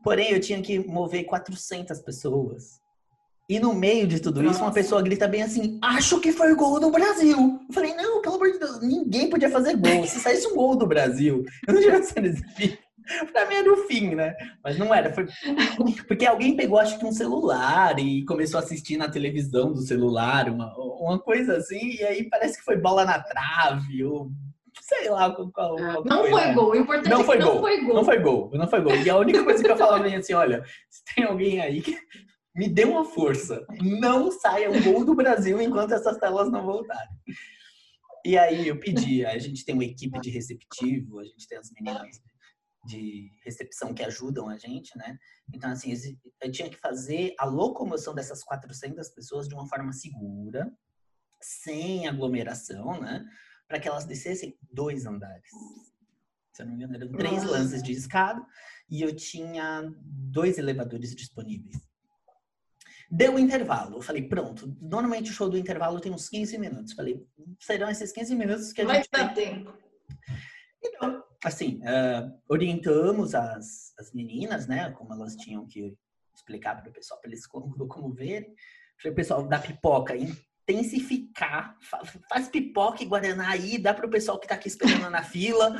Porém, 0.05 0.31
eu 0.31 0.39
tinha 0.39 0.61
que 0.61 0.77
mover 0.77 1.25
400 1.25 1.99
pessoas. 1.99 2.79
E 3.49 3.59
no 3.59 3.73
meio 3.73 4.05
de 4.07 4.19
tudo 4.19 4.43
isso, 4.43 4.61
uma 4.61 4.71
pessoa 4.71 5.01
grita 5.01 5.27
bem 5.27 5.41
assim: 5.41 5.79
Acho 5.81 6.19
que 6.19 6.31
foi 6.31 6.53
gol 6.53 6.79
do 6.79 6.91
Brasil. 6.91 7.59
Eu 7.67 7.73
falei: 7.73 7.95
Não, 7.95 8.21
pelo 8.21 8.35
amor 8.35 8.51
de 8.51 8.59
Deus, 8.59 8.81
ninguém 8.81 9.31
podia 9.31 9.49
fazer 9.49 9.75
gol. 9.75 10.05
Se 10.05 10.19
saísse 10.19 10.45
um 10.45 10.55
gol 10.55 10.75
do 10.75 10.85
Brasil, 10.85 11.43
eu 11.67 11.73
não 11.73 11.81
tinha 11.81 12.03
sendo 12.03 12.27
exibido. 12.27 12.77
Pra 13.31 13.47
mim 13.47 13.55
era 13.55 13.73
o 13.73 13.87
fim, 13.87 14.13
né? 14.13 14.35
Mas 14.63 14.77
não 14.77 14.93
era. 14.93 15.11
Foi... 15.11 15.25
Porque 16.07 16.25
alguém 16.27 16.55
pegou, 16.55 16.77
acho 16.77 16.99
que 16.99 17.05
um 17.05 17.11
celular 17.11 17.97
e 17.99 18.23
começou 18.25 18.59
a 18.59 18.63
assistir 18.63 18.97
na 18.97 19.09
televisão 19.09 19.73
do 19.73 19.81
celular, 19.81 20.49
uma, 20.49 20.71
uma 20.77 21.19
coisa 21.19 21.57
assim, 21.57 21.95
e 21.95 22.03
aí 22.03 22.29
parece 22.29 22.59
que 22.59 22.63
foi 22.63 22.77
bola 22.77 23.05
na 23.05 23.19
trave, 23.19 24.03
ou 24.03 24.31
sei 24.87 25.09
lá 25.09 25.33
qual, 25.33 25.51
qual 25.51 26.03
Não 26.05 26.21
foi, 26.21 26.29
foi 26.29 26.45
né? 26.45 26.53
gol. 26.53 26.69
O 26.69 26.75
importante 26.75 27.09
não 27.09 27.21
é 27.21 27.23
foi, 27.23 27.37
gol. 27.39 27.55
não 27.55 27.61
foi 27.61 27.81
gol. 27.81 27.95
Não 27.95 28.05
foi 28.05 28.19
gol. 28.19 28.51
Não 28.53 28.67
foi 28.67 28.81
gol. 28.81 28.95
E 28.95 29.09
a 29.09 29.17
única 29.17 29.43
coisa 29.43 29.63
que 29.63 29.71
eu 29.71 29.77
falava 29.77 30.07
é 30.07 30.15
assim: 30.15 30.33
olha, 30.33 30.63
se 30.89 31.03
tem 31.15 31.23
alguém 31.25 31.59
aí 31.59 31.81
que 31.81 31.97
me 32.55 32.69
dê 32.69 32.85
uma 32.85 33.03
força. 33.03 33.65
Não 33.81 34.31
saia 34.31 34.71
o 34.71 34.83
gol 34.83 35.03
do 35.03 35.15
Brasil 35.15 35.59
enquanto 35.59 35.93
essas 35.93 36.17
telas 36.17 36.51
não 36.51 36.63
voltarem. 36.63 37.17
E 38.23 38.37
aí 38.37 38.67
eu 38.67 38.79
pedi, 38.79 39.25
a 39.25 39.37
gente 39.37 39.65
tem 39.65 39.75
uma 39.75 39.83
equipe 39.83 40.19
de 40.19 40.29
receptivo, 40.29 41.19
a 41.19 41.25
gente 41.25 41.47
tem 41.47 41.57
as 41.57 41.69
meninas 41.71 42.21
de 42.85 43.29
recepção 43.43 43.93
que 43.93 44.03
ajudam 44.03 44.47
a 44.47 44.57
gente, 44.57 44.95
né? 44.97 45.17
Então, 45.53 45.71
assim, 45.71 45.93
eu 46.41 46.51
tinha 46.51 46.69
que 46.69 46.77
fazer 46.77 47.33
a 47.39 47.45
locomoção 47.45 48.13
dessas 48.13 48.43
400 48.43 49.09
pessoas 49.09 49.47
de 49.47 49.55
uma 49.55 49.67
forma 49.67 49.91
segura, 49.91 50.71
sem 51.41 52.07
aglomeração, 52.07 52.99
né? 53.01 53.25
Para 53.67 53.79
que 53.79 53.87
elas 53.87 54.05
descessem 54.05 54.57
dois 54.71 55.05
andares. 55.05 55.49
Se 56.53 56.61
eu 56.61 56.67
não 56.67 56.75
me 56.75 56.83
engano, 56.83 56.95
eram 56.95 57.11
três 57.11 57.43
lances 57.43 57.83
de 57.83 57.91
escada 57.91 58.45
e 58.89 59.01
eu 59.01 59.15
tinha 59.15 59.91
dois 60.01 60.57
elevadores 60.57 61.15
disponíveis. 61.15 61.75
Deu 63.09 63.35
o 63.35 63.39
intervalo. 63.39 63.97
Eu 63.97 64.01
falei, 64.01 64.27
pronto. 64.27 64.75
Normalmente 64.81 65.31
o 65.31 65.33
show 65.33 65.49
do 65.49 65.57
intervalo 65.57 65.99
tem 65.99 66.11
uns 66.11 66.29
15 66.29 66.57
minutos. 66.57 66.93
Falei, 66.93 67.23
serão 67.59 67.89
esses 67.89 68.11
15 68.11 68.35
minutos 68.35 68.71
que 68.71 68.81
a 68.81 68.85
Vai 68.85 68.95
gente. 68.97 69.09
Vai 69.11 69.27
dar 69.27 69.33
tempo. 69.33 69.73
Então, 70.83 71.23
assim, 71.43 71.79
uh, 71.81 72.41
orientamos 72.47 73.35
as, 73.35 73.93
as 73.99 74.13
meninas, 74.13 74.67
né? 74.67 74.91
Como 74.91 75.13
elas 75.13 75.35
tinham 75.35 75.65
que 75.67 75.95
explicar 76.35 76.81
para 76.81 76.89
o 76.89 76.93
pessoal, 76.93 77.19
para 77.19 77.29
eles 77.29 77.45
como, 77.45 77.87
como 77.87 78.13
verem. 78.13 78.53
Falei, 79.01 79.15
pessoal, 79.15 79.47
da 79.47 79.59
pipoca, 79.59 80.13
intensificar. 80.67 81.77
Faz 82.29 82.47
pipoca 82.49 83.03
e 83.03 83.05
guaraná 83.05 83.49
aí, 83.49 83.77
dá 83.77 83.93
para 83.93 84.07
o 84.07 84.09
pessoal 84.09 84.39
que 84.39 84.45
está 84.45 84.55
aqui 84.55 84.67
esperando 84.67 85.09
na 85.09 85.23
fila 85.23 85.79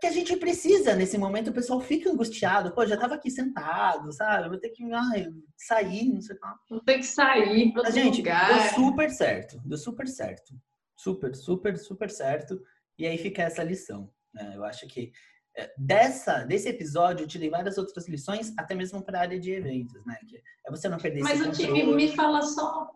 que 0.00 0.06
a 0.06 0.12
gente 0.12 0.36
precisa. 0.36 0.94
Nesse 0.94 1.18
momento 1.18 1.48
o 1.48 1.54
pessoal 1.54 1.80
fica 1.80 2.10
angustiado. 2.10 2.72
Pô, 2.72 2.86
já 2.86 2.96
tava 2.96 3.14
aqui 3.14 3.30
sentado, 3.30 4.12
sabe? 4.12 4.48
Vou 4.48 4.58
ter 4.58 4.70
que 4.70 4.84
ai, 4.92 5.26
sair, 5.56 6.12
não 6.12 6.20
sei 6.20 6.36
o 6.36 6.38
que. 6.38 6.46
Vou 6.70 6.80
ter 6.80 6.98
que 6.98 7.06
sair 7.06 7.72
para 7.72 7.90
gente, 7.90 8.18
lugar. 8.18 8.48
Deu 8.48 8.74
super 8.74 9.10
certo. 9.10 9.60
Deu 9.64 9.78
super 9.78 10.08
certo. 10.08 10.54
Super, 10.96 11.34
super, 11.34 11.78
super 11.78 12.10
certo. 12.10 12.60
E 12.98 13.06
aí 13.06 13.18
fica 13.18 13.42
essa 13.42 13.62
lição. 13.62 14.10
Né? 14.34 14.52
Eu 14.54 14.64
acho 14.64 14.86
que 14.86 15.12
é, 15.56 15.72
dessa, 15.78 16.44
desse 16.44 16.68
episódio 16.68 17.24
eu 17.24 17.28
tirei 17.28 17.48
várias 17.48 17.78
outras 17.78 18.08
lições, 18.08 18.52
até 18.58 18.74
mesmo 18.74 19.02
para 19.02 19.18
a 19.18 19.22
área 19.22 19.40
de 19.40 19.50
eventos, 19.52 20.04
né? 20.04 20.18
Que 20.28 20.36
é 20.36 20.70
você 20.70 20.88
não 20.88 20.98
perder 20.98 21.22
Mas 21.22 21.40
esse 21.40 21.48
o 21.48 21.52
time 21.52 21.94
me 21.94 22.14
fala 22.14 22.42
só 22.42 22.90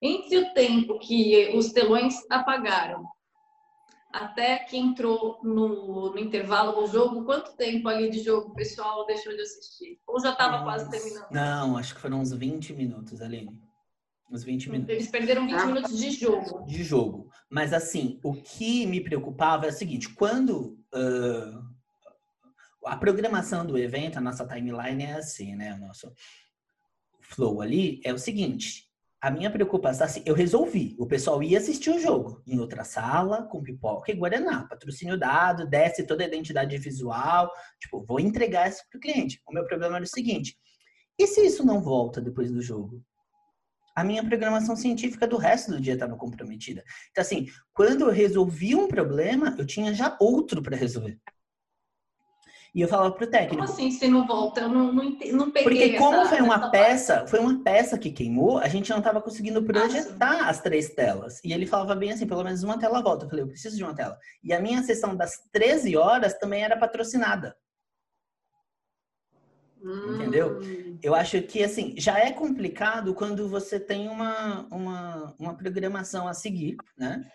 entre 0.00 0.38
o 0.38 0.52
tempo 0.52 0.98
que 0.98 1.56
os 1.56 1.72
telões 1.72 2.14
apagaram 2.30 3.04
até 4.12 4.58
que 4.60 4.76
entrou 4.76 5.38
no, 5.42 6.12
no, 6.12 6.18
intervalo 6.18 6.80
do 6.80 6.86
jogo, 6.90 7.24
quanto 7.24 7.56
tempo 7.56 7.88
ali 7.88 8.10
de 8.10 8.20
jogo 8.20 8.50
o 8.50 8.54
pessoal 8.54 9.04
deixou 9.06 9.34
de 9.34 9.42
assistir? 9.42 10.00
Ou 10.06 10.18
já 10.20 10.32
estava 10.32 10.62
quase 10.62 10.90
terminando? 10.90 11.30
Não, 11.30 11.76
acho 11.76 11.94
que 11.94 12.00
foram 12.00 12.20
uns 12.20 12.32
20 12.32 12.72
minutos, 12.72 13.20
Aline. 13.20 13.60
Uns 14.30 14.44
20 14.44 14.70
minutos. 14.70 14.94
Eles 14.94 15.08
perderam 15.08 15.46
20 15.46 15.54
ah. 15.54 15.66
minutos 15.66 15.98
de 15.98 16.10
jogo. 16.10 16.64
De 16.64 16.82
jogo. 16.82 17.30
Mas 17.50 17.72
assim, 17.72 18.18
o 18.22 18.34
que 18.34 18.86
me 18.86 19.00
preocupava 19.00 19.66
é 19.66 19.68
o 19.68 19.72
seguinte, 19.72 20.08
quando 20.14 20.78
uh, 20.94 21.62
a 22.84 22.96
programação 22.96 23.66
do 23.66 23.76
evento, 23.78 24.16
a 24.16 24.22
nossa 24.22 24.46
timeline 24.46 25.04
é 25.04 25.14
assim, 25.14 25.54
né? 25.54 25.74
O 25.74 25.78
nosso 25.78 26.10
flow 27.20 27.60
ali 27.60 28.00
é 28.04 28.12
o 28.12 28.18
seguinte 28.18 28.87
a 29.20 29.30
minha 29.30 29.50
preocupação, 29.50 30.06
assim, 30.06 30.22
eu 30.24 30.34
resolvi. 30.34 30.94
O 30.98 31.06
pessoal 31.06 31.42
ia 31.42 31.58
assistir 31.58 31.90
o 31.90 31.98
jogo 31.98 32.40
em 32.46 32.60
outra 32.60 32.84
sala, 32.84 33.42
com 33.42 33.62
pipoca 33.62 34.12
e 34.12 34.14
guaraná. 34.14 34.66
Patrocínio 34.68 35.18
dado, 35.18 35.66
desce 35.66 36.06
toda 36.06 36.22
a 36.22 36.26
identidade 36.26 36.76
visual. 36.78 37.50
Tipo, 37.80 38.04
vou 38.04 38.20
entregar 38.20 38.68
isso 38.68 38.84
pro 38.88 39.00
cliente. 39.00 39.40
O 39.46 39.52
meu 39.52 39.64
problema 39.66 39.96
era 39.96 40.04
o 40.04 40.08
seguinte: 40.08 40.56
e 41.18 41.26
se 41.26 41.44
isso 41.44 41.66
não 41.66 41.80
volta 41.80 42.20
depois 42.20 42.50
do 42.50 42.62
jogo? 42.62 43.02
A 43.96 44.04
minha 44.04 44.24
programação 44.24 44.76
científica 44.76 45.26
do 45.26 45.36
resto 45.36 45.72
do 45.72 45.80
dia 45.80 45.94
estava 45.94 46.16
comprometida. 46.16 46.84
Então, 47.10 47.22
assim, 47.22 47.48
quando 47.74 48.02
eu 48.02 48.12
resolvi 48.12 48.76
um 48.76 48.86
problema, 48.86 49.56
eu 49.58 49.66
tinha 49.66 49.92
já 49.92 50.16
outro 50.20 50.62
para 50.62 50.76
resolver. 50.76 51.18
E 52.78 52.80
eu 52.80 52.86
falava 52.86 53.10
pro 53.10 53.26
técnico. 53.26 53.56
Como 53.56 53.64
assim, 53.64 53.90
se 53.90 54.06
não 54.06 54.24
volta? 54.24 54.60
Eu 54.60 54.68
não, 54.68 54.92
não, 54.92 55.10
não 55.32 55.50
peguei 55.50 55.62
Porque 55.64 55.98
como 55.98 56.18
essa, 56.18 56.28
foi 56.28 56.40
uma 56.40 56.70
peça, 56.70 57.14
parte. 57.16 57.30
foi 57.30 57.40
uma 57.40 57.60
peça 57.60 57.98
que 57.98 58.12
queimou, 58.12 58.58
a 58.58 58.68
gente 58.68 58.88
não 58.90 58.98
estava 58.98 59.20
conseguindo 59.20 59.60
projetar 59.64 60.44
ah, 60.44 60.48
as 60.48 60.60
três 60.60 60.90
telas. 60.90 61.40
E 61.42 61.52
ele 61.52 61.66
falava 61.66 61.96
bem 61.96 62.12
assim, 62.12 62.24
pelo 62.24 62.44
menos 62.44 62.62
uma 62.62 62.78
tela 62.78 63.02
volta. 63.02 63.24
Eu 63.24 63.30
falei, 63.30 63.42
eu 63.42 63.48
preciso 63.48 63.76
de 63.76 63.82
uma 63.82 63.96
tela. 63.96 64.16
E 64.44 64.52
a 64.52 64.60
minha 64.60 64.80
sessão 64.84 65.16
das 65.16 65.40
13 65.50 65.96
horas 65.96 66.38
também 66.38 66.62
era 66.62 66.76
patrocinada. 66.76 67.56
Hum. 69.82 70.14
Entendeu? 70.14 70.60
Eu 71.02 71.16
acho 71.16 71.42
que, 71.42 71.64
assim, 71.64 71.94
já 71.98 72.16
é 72.20 72.30
complicado 72.30 73.12
quando 73.12 73.48
você 73.48 73.80
tem 73.80 74.08
uma, 74.08 74.68
uma, 74.70 75.34
uma 75.36 75.56
programação 75.56 76.28
a 76.28 76.32
seguir, 76.32 76.76
né? 76.96 77.28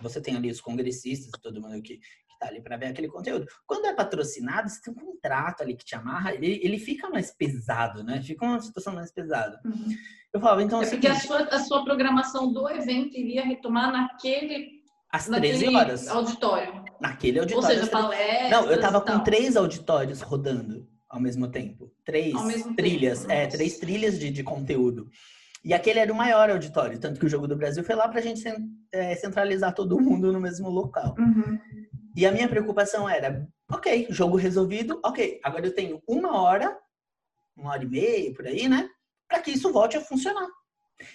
Você 0.00 0.20
tem 0.20 0.36
ali 0.36 0.50
os 0.50 0.60
congressistas, 0.60 1.32
todo 1.42 1.60
mundo 1.60 1.82
que, 1.82 1.98
tá 2.38 2.48
ali 2.48 2.62
para 2.62 2.76
ver 2.76 2.86
aquele 2.86 3.08
conteúdo. 3.08 3.46
Quando 3.66 3.86
é 3.86 3.94
patrocinado, 3.94 4.68
você 4.68 4.80
tem 4.80 4.92
um 4.92 4.96
contrato 4.96 5.62
ali 5.62 5.76
que 5.76 5.84
te 5.84 5.94
amarra, 5.94 6.34
ele, 6.34 6.60
ele 6.62 6.78
fica 6.78 7.08
mais 7.08 7.30
pesado, 7.30 8.02
né? 8.02 8.20
Fica 8.22 8.44
uma 8.44 8.60
situação 8.60 8.94
mais 8.94 9.12
pesada. 9.12 9.60
Uhum. 9.64 9.94
Eu 10.32 10.40
falava, 10.40 10.62
então. 10.62 10.82
É, 10.82 10.86
é 10.86 10.90
porque 10.90 11.06
a 11.06 11.14
sua, 11.14 11.42
a 11.42 11.58
sua 11.60 11.84
programação 11.84 12.52
do 12.52 12.68
evento 12.68 13.16
iria 13.16 13.44
retomar 13.44 13.92
naquele. 13.92 14.82
Às 15.10 15.26
13 15.26 15.68
horas. 15.74 16.08
Auditório. 16.08 16.84
Naquele 17.00 17.38
auditório. 17.38 17.68
Ou 17.68 17.74
seja, 17.74 17.86
palestras. 17.86 18.50
Não, 18.50 18.70
eu 18.70 18.80
tava 18.80 19.00
com 19.00 19.20
três 19.20 19.56
auditórios 19.56 20.20
rodando 20.20 20.88
ao 21.08 21.20
mesmo 21.20 21.46
tempo. 21.46 21.92
Três 22.04 22.34
mesmo 22.44 22.74
trilhas. 22.74 23.20
Tempo, 23.20 23.32
é, 23.32 23.46
três 23.46 23.78
trilhas 23.78 24.18
de, 24.18 24.30
de 24.30 24.42
conteúdo. 24.42 25.08
E 25.64 25.72
aquele 25.72 26.00
era 26.00 26.12
o 26.12 26.16
maior 26.16 26.50
auditório, 26.50 26.98
tanto 26.98 27.18
que 27.18 27.24
o 27.24 27.28
Jogo 27.28 27.48
do 27.48 27.56
Brasil 27.56 27.82
foi 27.82 27.94
lá 27.94 28.06
para 28.06 28.18
a 28.18 28.22
gente 28.22 28.42
é, 28.92 29.14
centralizar 29.14 29.72
todo 29.72 29.98
mundo 29.98 30.30
no 30.30 30.40
mesmo 30.40 30.68
local. 30.68 31.14
Uhum. 31.18 31.58
E 32.14 32.24
a 32.24 32.32
minha 32.32 32.48
preocupação 32.48 33.08
era, 33.08 33.46
ok, 33.70 34.06
jogo 34.10 34.36
resolvido, 34.36 35.00
ok, 35.04 35.40
agora 35.42 35.66
eu 35.66 35.74
tenho 35.74 36.02
uma 36.06 36.40
hora, 36.40 36.78
uma 37.56 37.70
hora 37.70 37.82
e 37.82 37.88
meia, 37.88 38.32
por 38.32 38.46
aí, 38.46 38.68
né? 38.68 38.88
Para 39.28 39.40
que 39.40 39.50
isso 39.50 39.72
volte 39.72 39.96
a 39.96 40.00
funcionar. 40.00 40.48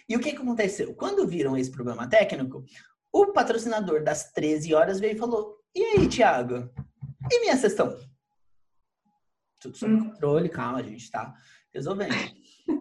E 0.07 0.15
o 0.15 0.19
que, 0.19 0.31
que 0.31 0.37
aconteceu? 0.37 0.93
Quando 0.93 1.27
viram 1.27 1.55
esse 1.55 1.71
problema 1.71 2.07
técnico, 2.07 2.65
o 3.13 3.27
patrocinador 3.27 4.03
das 4.03 4.31
13 4.33 4.73
horas 4.73 4.99
veio 4.99 5.15
e 5.15 5.17
falou: 5.17 5.57
E 5.73 5.83
aí, 5.83 6.09
Thiago? 6.09 6.69
E 7.31 7.39
minha 7.39 7.55
sessão? 7.55 7.97
Tudo 9.61 9.77
sob 9.77 9.93
hum. 9.93 10.09
controle, 10.09 10.49
calma, 10.49 10.79
a 10.79 10.83
gente 10.83 11.09
tá 11.09 11.33
resolvendo. 11.73 12.13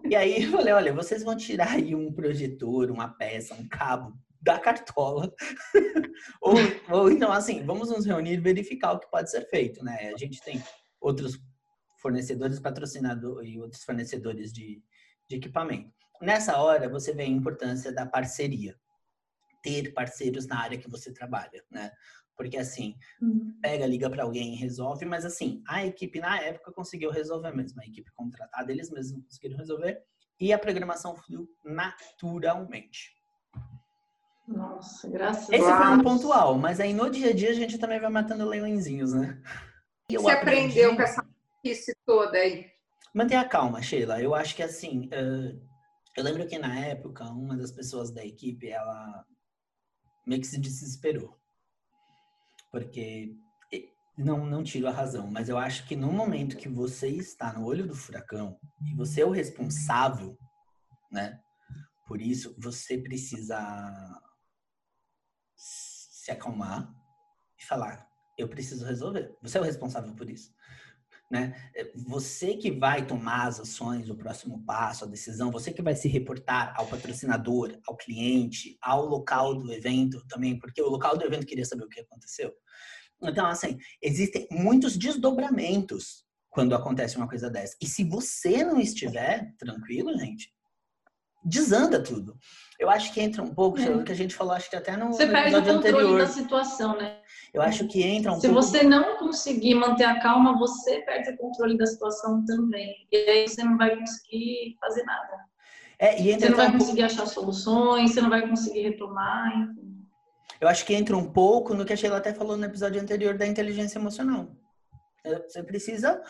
e 0.09 0.15
aí 0.15 0.43
eu 0.43 0.51
falei: 0.51 0.73
Olha, 0.73 0.93
vocês 0.93 1.23
vão 1.23 1.37
tirar 1.37 1.71
aí 1.71 1.95
um 1.95 2.11
projetor, 2.11 2.91
uma 2.91 3.07
peça, 3.07 3.53
um 3.53 3.67
cabo 3.67 4.13
da 4.41 4.59
cartola. 4.59 5.33
ou, 6.41 6.55
ou 6.89 7.11
então, 7.11 7.31
assim, 7.31 7.63
vamos 7.63 7.89
nos 7.89 8.05
reunir 8.05 8.33
e 8.33 8.39
verificar 8.39 8.93
o 8.93 8.99
que 8.99 9.09
pode 9.09 9.29
ser 9.29 9.47
feito, 9.49 9.83
né? 9.83 10.11
A 10.13 10.17
gente 10.17 10.41
tem 10.41 10.61
outros 10.99 11.39
fornecedores, 12.01 12.59
patrocinadores 12.59 13.53
e 13.53 13.59
outros 13.59 13.83
fornecedores 13.83 14.53
de, 14.53 14.81
de 15.27 15.35
equipamento. 15.35 15.93
nessa 16.21 16.57
hora 16.57 16.89
você 16.89 17.13
vê 17.13 17.23
a 17.23 17.27
importância 17.27 17.91
da 17.91 18.05
parceria. 18.05 18.75
Ter 19.61 19.93
parceiros 19.93 20.47
na 20.47 20.61
área 20.61 20.77
que 20.77 20.89
você 20.89 21.11
trabalha, 21.13 21.61
né? 21.69 21.91
Porque 22.37 22.55
assim, 22.57 22.95
uhum. 23.21 23.53
pega, 23.61 23.85
liga 23.85 24.09
para 24.09 24.23
alguém 24.23 24.53
e 24.53 24.57
resolve, 24.57 25.03
mas 25.03 25.25
assim, 25.25 25.61
a 25.67 25.85
equipe 25.85 26.21
na 26.21 26.39
época 26.39 26.71
conseguiu 26.71 27.11
resolver 27.11 27.51
mesmo, 27.51 27.81
a 27.81 27.85
equipe 27.85 28.09
contratada, 28.15 28.71
eles 28.71 28.89
mesmos 28.89 29.21
conseguiram 29.25 29.57
resolver 29.57 30.01
e 30.39 30.53
a 30.53 30.57
programação 30.57 31.17
fluiu 31.17 31.49
naturalmente. 31.65 33.13
Nossa, 34.49 35.09
graças 35.09 35.45
a 35.45 35.51
Deus. 35.51 35.61
Esse 35.61 35.77
foi 35.77 35.87
um 35.87 36.03
pontual, 36.03 36.57
mas 36.57 36.79
aí 36.79 36.93
no 36.93 37.09
dia 37.09 37.29
a 37.29 37.33
dia 37.33 37.51
a 37.51 37.53
gente 37.53 37.77
também 37.77 37.99
vai 37.99 38.09
matando 38.09 38.45
leõezinhos, 38.45 39.13
né? 39.13 39.41
Você 40.11 40.31
aprendi... 40.31 40.81
aprendeu 40.81 40.95
com 40.95 41.01
essa 41.01 41.25
isso 41.63 41.91
toda 42.05 42.37
aí? 42.37 42.65
Mantenha 43.13 43.47
calma, 43.47 43.81
Sheila. 43.81 44.21
Eu 44.21 44.33
acho 44.33 44.55
que 44.55 44.63
assim, 44.63 45.07
uh, 45.07 45.61
eu 46.17 46.23
lembro 46.23 46.47
que 46.47 46.57
na 46.57 46.79
época 46.79 47.25
uma 47.25 47.55
das 47.55 47.71
pessoas 47.71 48.11
da 48.11 48.25
equipe, 48.25 48.69
ela 48.69 49.25
meio 50.25 50.41
que 50.41 50.47
se 50.47 50.59
desesperou 50.59 51.39
porque 52.71 53.35
não, 54.17 54.45
não 54.45 54.63
tiro 54.63 54.87
a 54.87 54.91
razão, 54.91 55.29
mas 55.29 55.49
eu 55.49 55.57
acho 55.57 55.87
que 55.87 55.95
no 55.95 56.11
momento 56.11 56.57
que 56.57 56.69
você 56.69 57.07
está 57.07 57.53
no 57.53 57.65
olho 57.65 57.87
do 57.87 57.95
furacão 57.95 58.59
e 58.85 58.93
você 58.95 59.21
é 59.21 59.25
o 59.25 59.31
responsável, 59.31 60.37
né? 61.11 61.39
Por 62.05 62.21
isso, 62.21 62.55
você 62.57 62.97
precisa 62.97 63.57
se 66.29 66.31
acalmar 66.31 66.93
e 67.59 67.65
falar: 67.65 68.07
eu 68.37 68.47
preciso 68.47 68.85
resolver. 68.85 69.35
Você 69.41 69.57
é 69.57 69.61
o 69.61 69.63
responsável 69.63 70.13
por 70.13 70.29
isso. 70.29 70.53
Né? 71.31 71.53
Você 72.07 72.55
que 72.55 72.71
vai 72.71 73.05
tomar 73.05 73.47
as 73.47 73.59
ações, 73.59 74.09
o 74.09 74.15
próximo 74.15 74.63
passo, 74.65 75.05
a 75.05 75.07
decisão, 75.07 75.51
você 75.51 75.71
que 75.71 75.81
vai 75.81 75.95
se 75.95 76.07
reportar 76.07 76.73
ao 76.75 76.87
patrocinador, 76.87 77.77
ao 77.87 77.95
cliente, 77.95 78.77
ao 78.81 79.05
local 79.05 79.53
do 79.53 79.71
evento 79.71 80.25
também, 80.27 80.57
porque 80.57 80.81
o 80.81 80.89
local 80.89 81.15
do 81.15 81.25
evento 81.25 81.45
queria 81.45 81.65
saber 81.65 81.83
o 81.83 81.89
que 81.89 81.99
aconteceu. 81.99 82.51
Então, 83.21 83.45
assim, 83.45 83.77
existem 84.01 84.47
muitos 84.49 84.97
desdobramentos 84.97 86.25
quando 86.49 86.73
acontece 86.73 87.15
uma 87.17 87.27
coisa 87.27 87.47
dessa. 87.47 87.75
E 87.79 87.85
se 87.85 88.03
você 88.03 88.63
não 88.63 88.79
estiver 88.79 89.53
tranquilo, 89.59 90.17
gente, 90.17 90.51
desanda 91.43 92.01
tudo. 92.01 92.37
Eu 92.79 92.89
acho 92.89 93.13
que 93.13 93.19
entra 93.19 93.43
um 93.43 93.53
pouco, 93.53 93.77
é. 93.79 94.03
que 94.03 94.11
a 94.11 94.15
gente 94.15 94.33
falou, 94.33 94.53
acho 94.53 94.69
que 94.69 94.75
até 94.75 94.95
no, 94.95 95.07
você 95.07 95.25
no 95.25 95.33
episódio 95.33 95.51
perde 95.51 95.69
o 95.69 95.73
controle 95.75 95.97
anterior. 95.97 96.19
da 96.19 96.27
situação, 96.27 96.97
né? 96.97 97.17
Eu 97.53 97.61
acho 97.61 97.87
que 97.87 98.01
entra 98.01 98.31
um 98.31 98.39
Se 98.39 98.47
pouco... 98.47 98.61
você 98.61 98.83
não 98.83 99.17
conseguir 99.17 99.75
manter 99.75 100.05
a 100.05 100.19
calma, 100.21 100.57
você 100.57 101.01
perde 101.01 101.31
o 101.31 101.37
controle 101.37 101.77
da 101.77 101.85
situação 101.85 102.45
também. 102.45 102.95
E 103.11 103.17
aí 103.17 103.47
você 103.47 103.63
não 103.63 103.77
vai 103.77 103.97
conseguir 103.97 104.77
fazer 104.79 105.03
nada. 105.03 105.49
É, 105.99 106.21
e 106.21 106.31
entra 106.31 106.47
você 106.47 106.49
não 106.49 106.57
vai 106.57 106.71
conseguir 106.71 107.03
achar 107.03 107.25
soluções, 107.25 108.13
você 108.13 108.21
não 108.21 108.29
vai 108.29 108.47
conseguir 108.47 108.81
retomar, 108.83 109.57
enfim. 109.57 109.89
Eu 110.61 110.67
acho 110.69 110.85
que 110.85 110.93
entra 110.93 111.17
um 111.17 111.29
pouco 111.29 111.73
no 111.73 111.85
que 111.85 111.91
a 111.91 111.97
Sheila 111.97 112.17
até 112.17 112.33
falou 112.33 112.55
no 112.55 112.65
episódio 112.65 113.01
anterior 113.01 113.37
da 113.37 113.45
inteligência 113.45 113.99
emocional. 113.99 114.55
Você 115.47 115.61
precisa 115.63 116.21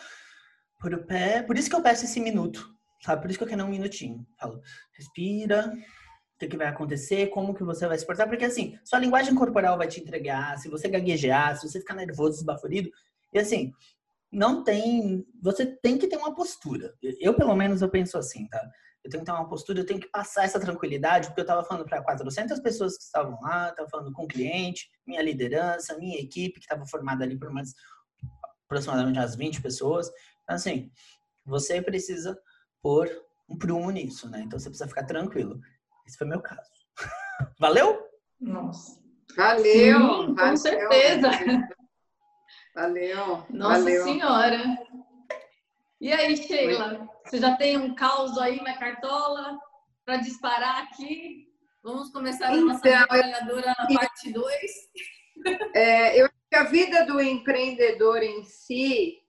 por 0.80 0.92
o 0.94 1.06
pé. 1.06 1.42
Por 1.42 1.56
isso 1.56 1.70
que 1.70 1.76
eu 1.76 1.82
peço 1.82 2.04
esse 2.04 2.20
minuto, 2.20 2.68
sabe? 3.02 3.22
Por 3.22 3.30
isso 3.30 3.38
que 3.38 3.44
eu 3.44 3.48
quero 3.48 3.64
um 3.64 3.68
minutinho. 3.68 4.26
Falo, 4.38 4.60
respira, 4.92 5.72
o 6.46 6.48
que 6.48 6.56
vai 6.56 6.68
acontecer, 6.68 7.28
como 7.28 7.54
que 7.54 7.62
você 7.62 7.86
vai 7.86 7.98
se 7.98 8.06
portar, 8.06 8.28
porque 8.28 8.44
assim, 8.44 8.78
sua 8.84 8.98
linguagem 8.98 9.34
corporal 9.34 9.76
vai 9.76 9.88
te 9.88 10.00
entregar, 10.00 10.58
se 10.58 10.68
você 10.68 10.88
gaguejar, 10.88 11.56
se 11.56 11.68
você 11.68 11.80
ficar 11.80 11.94
nervoso, 11.94 12.38
esbaforido, 12.38 12.90
e 13.32 13.38
assim, 13.38 13.72
não 14.32 14.62
tem, 14.64 15.26
você 15.42 15.66
tem 15.66 15.98
que 15.98 16.06
ter 16.06 16.16
uma 16.16 16.34
postura. 16.34 16.94
Eu, 17.20 17.34
pelo 17.34 17.54
menos, 17.54 17.82
eu 17.82 17.88
penso 17.88 18.16
assim, 18.16 18.48
tá? 18.48 18.70
Eu 19.02 19.10
tenho 19.10 19.22
que 19.22 19.30
ter 19.30 19.36
uma 19.36 19.48
postura, 19.48 19.80
eu 19.80 19.86
tenho 19.86 20.00
que 20.00 20.08
passar 20.08 20.44
essa 20.44 20.60
tranquilidade, 20.60 21.28
porque 21.28 21.40
eu 21.40 21.44
estava 21.44 21.64
falando 21.64 21.84
para 21.84 22.02
400 22.02 22.60
pessoas 22.60 22.96
que 22.96 23.02
estavam 23.02 23.38
lá, 23.40 23.70
estava 23.70 23.88
falando 23.88 24.12
com 24.12 24.24
o 24.24 24.28
cliente, 24.28 24.88
minha 25.06 25.22
liderança, 25.22 25.96
minha 25.98 26.18
equipe, 26.18 26.60
que 26.60 26.64
estava 26.64 26.86
formada 26.86 27.24
ali 27.24 27.38
por 27.38 27.50
mais 27.50 27.72
aproximadamente 28.64 29.18
umas 29.18 29.34
20 29.34 29.62
pessoas. 29.62 30.08
Então, 30.44 30.56
assim, 30.56 30.90
você 31.44 31.82
precisa 31.82 32.38
pôr 32.82 33.08
um 33.48 33.58
prumo 33.58 33.90
nisso, 33.90 34.28
né? 34.28 34.42
Então, 34.44 34.58
você 34.58 34.68
precisa 34.68 34.88
ficar 34.88 35.04
tranquilo. 35.04 35.60
Esse 36.06 36.16
foi 36.16 36.26
meu 36.26 36.40
caso. 36.40 36.70
Valeu? 37.58 38.06
Nossa. 38.40 39.00
Valeu. 39.36 39.62
Sim, 39.62 39.92
valeu. 39.92 40.36
Com 40.36 40.56
certeza. 40.56 41.30
Valeu. 42.74 43.46
Nossa 43.50 43.78
valeu. 43.78 44.04
Senhora. 44.04 44.78
E 46.00 46.12
aí, 46.12 46.36
Sheila? 46.36 47.08
Você 47.24 47.38
já 47.38 47.56
tem 47.56 47.76
um 47.76 47.94
caos 47.94 48.38
aí 48.38 48.60
na 48.62 48.76
cartola 48.78 49.58
para 50.04 50.16
disparar 50.16 50.82
aqui? 50.84 51.48
Vamos 51.82 52.10
começar 52.10 52.52
então, 52.52 52.62
a 52.62 52.72
nossa 52.72 52.80
trabalhadora 52.80 53.74
na 53.78 53.86
parte 53.94 54.32
2. 54.32 54.50
É, 55.74 56.20
eu 56.20 56.26
acho 56.26 56.34
que 56.50 56.56
a 56.56 56.64
vida 56.64 57.06
do 57.06 57.20
empreendedor 57.20 58.22
em 58.22 58.42
si 58.44 59.19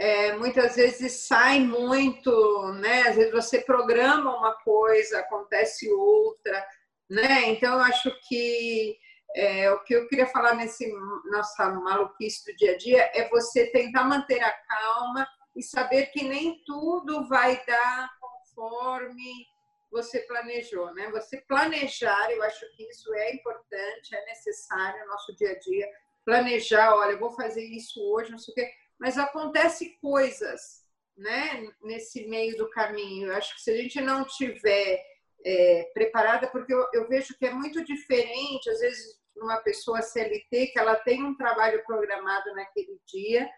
é, 0.00 0.34
muitas 0.34 0.76
vezes 0.76 1.26
sai 1.26 1.60
muito, 1.60 2.72
né? 2.80 3.02
Às 3.02 3.16
vezes 3.16 3.32
você 3.32 3.60
programa 3.60 4.34
uma 4.34 4.54
coisa, 4.62 5.18
acontece 5.18 5.92
outra, 5.92 6.66
né? 7.10 7.50
Então 7.50 7.74
eu 7.74 7.80
acho 7.80 8.10
que 8.26 8.96
é, 9.36 9.70
o 9.70 9.84
que 9.84 9.94
eu 9.94 10.08
queria 10.08 10.26
falar 10.26 10.54
nesse 10.54 10.90
nossa 11.30 11.68
maluquice 11.68 12.50
do 12.50 12.56
dia 12.56 12.72
a 12.72 12.78
dia 12.78 13.10
é 13.14 13.28
você 13.28 13.66
tentar 13.66 14.04
manter 14.04 14.40
a 14.40 14.50
calma 14.50 15.28
e 15.54 15.62
saber 15.62 16.06
que 16.06 16.24
nem 16.24 16.64
tudo 16.64 17.28
vai 17.28 17.62
dar 17.66 18.10
conforme 18.18 19.46
você 19.90 20.20
planejou, 20.20 20.94
né? 20.94 21.10
Você 21.10 21.42
planejar, 21.46 22.30
eu 22.30 22.42
acho 22.42 22.64
que 22.74 22.84
isso 22.84 23.12
é 23.12 23.34
importante, 23.34 24.14
é 24.14 24.24
necessário 24.24 25.00
no 25.00 25.10
nosso 25.10 25.36
dia 25.36 25.50
a 25.50 25.58
dia. 25.58 25.86
Planejar, 26.24 26.94
olha, 26.94 27.12
eu 27.12 27.18
vou 27.18 27.32
fazer 27.32 27.64
isso 27.64 28.00
hoje, 28.14 28.30
não 28.30 28.38
sei 28.38 28.52
o 28.52 28.54
quê 28.54 28.72
mas 29.00 29.16
acontece 29.16 29.98
coisas 30.02 30.84
né, 31.16 31.66
nesse 31.82 32.28
meio 32.28 32.56
do 32.58 32.68
caminho. 32.68 33.28
Eu 33.28 33.36
acho 33.36 33.54
que 33.54 33.62
se 33.62 33.70
a 33.70 33.76
gente 33.76 33.98
não 33.98 34.26
tiver 34.26 35.02
é, 35.44 35.90
preparada, 35.94 36.46
porque 36.48 36.72
eu, 36.72 36.86
eu, 36.92 37.08
vejo 37.08 37.36
que 37.38 37.46
é 37.46 37.50
muito 37.52 37.82
diferente, 37.82 38.68
às 38.68 38.78
vezes, 38.78 39.18
uma 39.34 39.56
pessoa 39.62 40.02
CLT, 40.02 40.66
que 40.66 40.78
ela 40.78 40.96
tem 40.96 41.24
um 41.24 41.34
trabalho 41.34 41.82
programado 41.86 42.54
naquele 42.54 43.00
dia, 43.06 43.48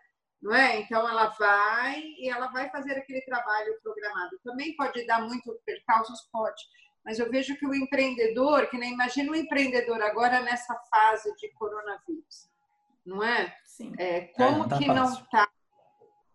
não 0.40 0.54
é? 0.54 0.78
Então, 0.78 1.08
ela 1.08 1.26
vai 1.30 2.00
e 2.00 2.28
ela 2.28 2.46
vai 2.48 2.70
fazer 2.70 2.92
aquele 2.92 3.20
trabalho 3.22 3.76
programado. 3.82 4.38
Também 4.44 4.76
pode 4.76 5.04
dar 5.06 5.22
muito 5.22 5.60
percalços, 5.66 6.20
pode. 6.32 6.62
Mas 7.04 7.18
eu 7.18 7.28
vejo 7.28 7.56
que 7.56 7.66
o 7.66 7.74
empreendedor, 7.74 8.68
que 8.70 8.78
nem 8.78 8.92
imagina 8.92 9.32
o 9.32 9.36
empreendedor 9.36 10.00
agora 10.02 10.40
nessa 10.40 10.74
fase 10.88 11.34
de 11.36 11.52
coronavírus 11.54 12.51
não 13.04 13.22
é? 13.22 13.54
Sim. 13.64 13.92
É, 13.98 14.20
como 14.36 14.48
é, 14.48 14.58
não 14.58 14.68
tá 14.68 14.78
que 14.78 14.86
fácil. 14.86 15.02
não 15.02 15.12
está? 15.12 15.48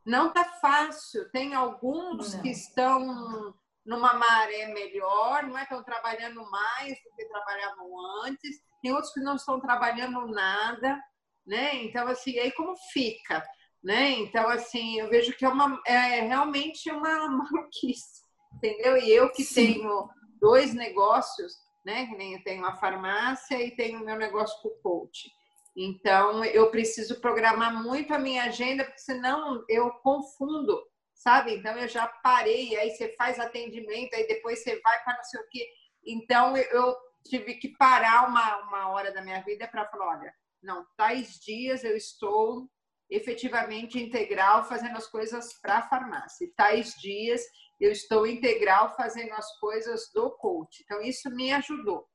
Não 0.05 0.27
está 0.27 0.43
fácil. 0.45 1.29
Tem 1.31 1.53
alguns 1.53 2.33
não. 2.33 2.41
que 2.41 2.49
estão 2.49 3.53
numa 3.85 4.13
maré 4.13 4.67
melhor, 4.67 5.43
não 5.43 5.57
é? 5.57 5.63
Estão 5.63 5.83
trabalhando 5.83 6.49
mais 6.49 6.89
do 7.03 7.15
que 7.15 7.25
trabalhavam 7.25 7.89
antes. 8.25 8.57
Tem 8.81 8.91
outros 8.91 9.13
que 9.13 9.21
não 9.21 9.35
estão 9.35 9.59
trabalhando 9.59 10.27
nada, 10.27 11.01
né? 11.45 11.75
Então, 11.83 12.07
assim, 12.07 12.37
aí 12.37 12.51
como 12.51 12.75
fica? 12.91 13.43
Né? 13.83 14.11
Então, 14.11 14.49
assim, 14.49 14.99
eu 14.99 15.09
vejo 15.09 15.33
que 15.37 15.45
é, 15.45 15.49
uma, 15.49 15.81
é 15.85 16.21
realmente 16.21 16.91
uma 16.91 17.27
maluquice, 17.29 18.21
entendeu? 18.55 18.97
E 18.97 19.09
eu 19.09 19.31
que 19.31 19.43
Sim. 19.43 19.73
tenho 19.73 20.09
dois 20.41 20.73
negócios, 20.73 21.53
né? 21.85 22.05
Que 22.07 22.15
nem 22.17 22.33
eu 22.33 22.43
tenho 22.43 22.65
a 22.65 22.75
farmácia 22.75 23.61
e 23.61 23.75
tenho 23.75 24.01
o 24.01 24.05
meu 24.05 24.17
negócio 24.17 24.61
com 24.61 24.69
o 24.69 24.81
coach. 24.81 25.31
Então, 25.79 26.43
eu 26.43 26.71
preciso 26.71 27.21
programar 27.21 27.83
muito 27.83 28.11
a 28.11 28.17
minha 28.17 28.45
agenda, 28.45 28.83
porque 28.83 28.97
senão 28.99 29.63
eu 29.69 29.91
confundo, 30.01 30.81
sabe? 31.13 31.53
Então, 31.53 31.77
eu 31.77 31.87
já 31.87 32.07
parei, 32.07 32.75
aí 32.75 32.89
você 32.89 33.13
faz 33.15 33.39
atendimento, 33.39 34.15
aí 34.15 34.27
depois 34.27 34.63
você 34.63 34.81
vai 34.81 35.03
para 35.03 35.17
não 35.17 35.23
sei 35.23 35.39
o 35.39 35.47
quê. 35.51 35.69
Então, 36.03 36.57
eu 36.57 36.95
tive 37.23 37.53
que 37.55 37.77
parar 37.77 38.27
uma, 38.27 38.57
uma 38.63 38.89
hora 38.89 39.13
da 39.13 39.21
minha 39.21 39.39
vida 39.43 39.67
para 39.67 39.85
falar: 39.85 40.17
olha, 40.17 40.33
não, 40.63 40.83
tais 40.97 41.33
dias 41.45 41.83
eu 41.83 41.95
estou 41.95 42.67
efetivamente 43.07 43.99
integral 43.99 44.63
fazendo 44.63 44.97
as 44.97 45.05
coisas 45.05 45.53
para 45.61 45.77
a 45.77 45.87
farmácia, 45.87 46.43
e 46.43 46.53
tais 46.55 46.95
dias 46.95 47.41
eu 47.79 47.91
estou 47.91 48.25
integral 48.25 48.95
fazendo 48.95 49.33
as 49.33 49.59
coisas 49.59 50.09
do 50.11 50.31
coach. 50.31 50.81
Então, 50.83 50.99
isso 51.03 51.29
me 51.29 51.53
ajudou. 51.53 52.07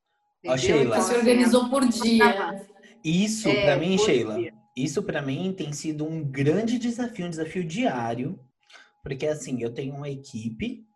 Sheila. 0.59 0.83
Então, 0.83 1.01
Você 1.01 1.17
organizou 1.17 1.71
por 1.71 1.87
dia. 1.87 2.67
Isso, 3.05 3.49
é, 3.49 3.65
para 3.65 3.77
mim, 3.77 3.99
Sheila, 3.99 4.37
dia. 4.37 4.55
isso 4.77 5.03
para 5.03 5.23
mim 5.23 5.53
tem 5.57 5.73
sido 5.73 6.05
um 6.05 6.23
grande 6.25 6.79
desafio, 6.79 7.27
um 7.27 7.31
desafio 7.31 7.65
diário, 7.65 8.39
porque 9.03 9.27
assim, 9.27 9.63
eu 9.63 9.73
tenho 9.73 9.95
uma 9.95 10.09
equipe 10.09 10.87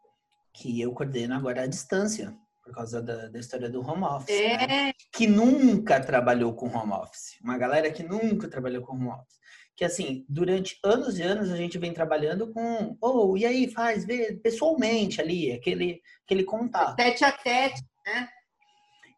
que 0.53 0.81
eu 0.81 0.92
coordeno 0.92 1.35
agora 1.35 1.62
à 1.62 1.66
distância, 1.66 2.35
por 2.64 2.73
causa 2.75 3.03
da, 3.03 3.29
da 3.29 3.38
história 3.38 3.69
do 3.69 3.81
home 3.81 4.03
office, 4.05 4.31
É, 4.35 4.66
né? 4.66 4.92
que 5.12 5.27
nunca 5.27 6.01
trabalhou 6.01 6.53
com 6.55 6.66
home 6.69 6.92
office. 6.92 7.38
Uma 7.42 7.59
galera 7.59 7.90
que 7.90 8.03
nunca 8.03 8.49
trabalhou 8.49 8.83
com 8.83 8.95
home 8.95 9.09
office. 9.09 9.37
Que 9.77 9.85
assim, 9.85 10.25
durante 10.29 10.79
anos 10.83 11.19
e 11.19 11.23
anos 11.23 11.51
a 11.51 11.57
gente 11.57 11.77
vem 11.77 11.92
trabalhando 11.92 12.53
com, 12.53 12.97
oh, 13.01 13.37
e 13.37 13.45
aí, 13.45 13.71
faz, 13.71 14.07
vê, 14.07 14.33
pessoalmente 14.42 15.21
ali, 15.21 15.53
aquele, 15.53 16.01
aquele 16.25 16.45
contato. 16.45 16.97
tete 16.97 17.25
a 17.25 17.31
tete. 17.33 17.83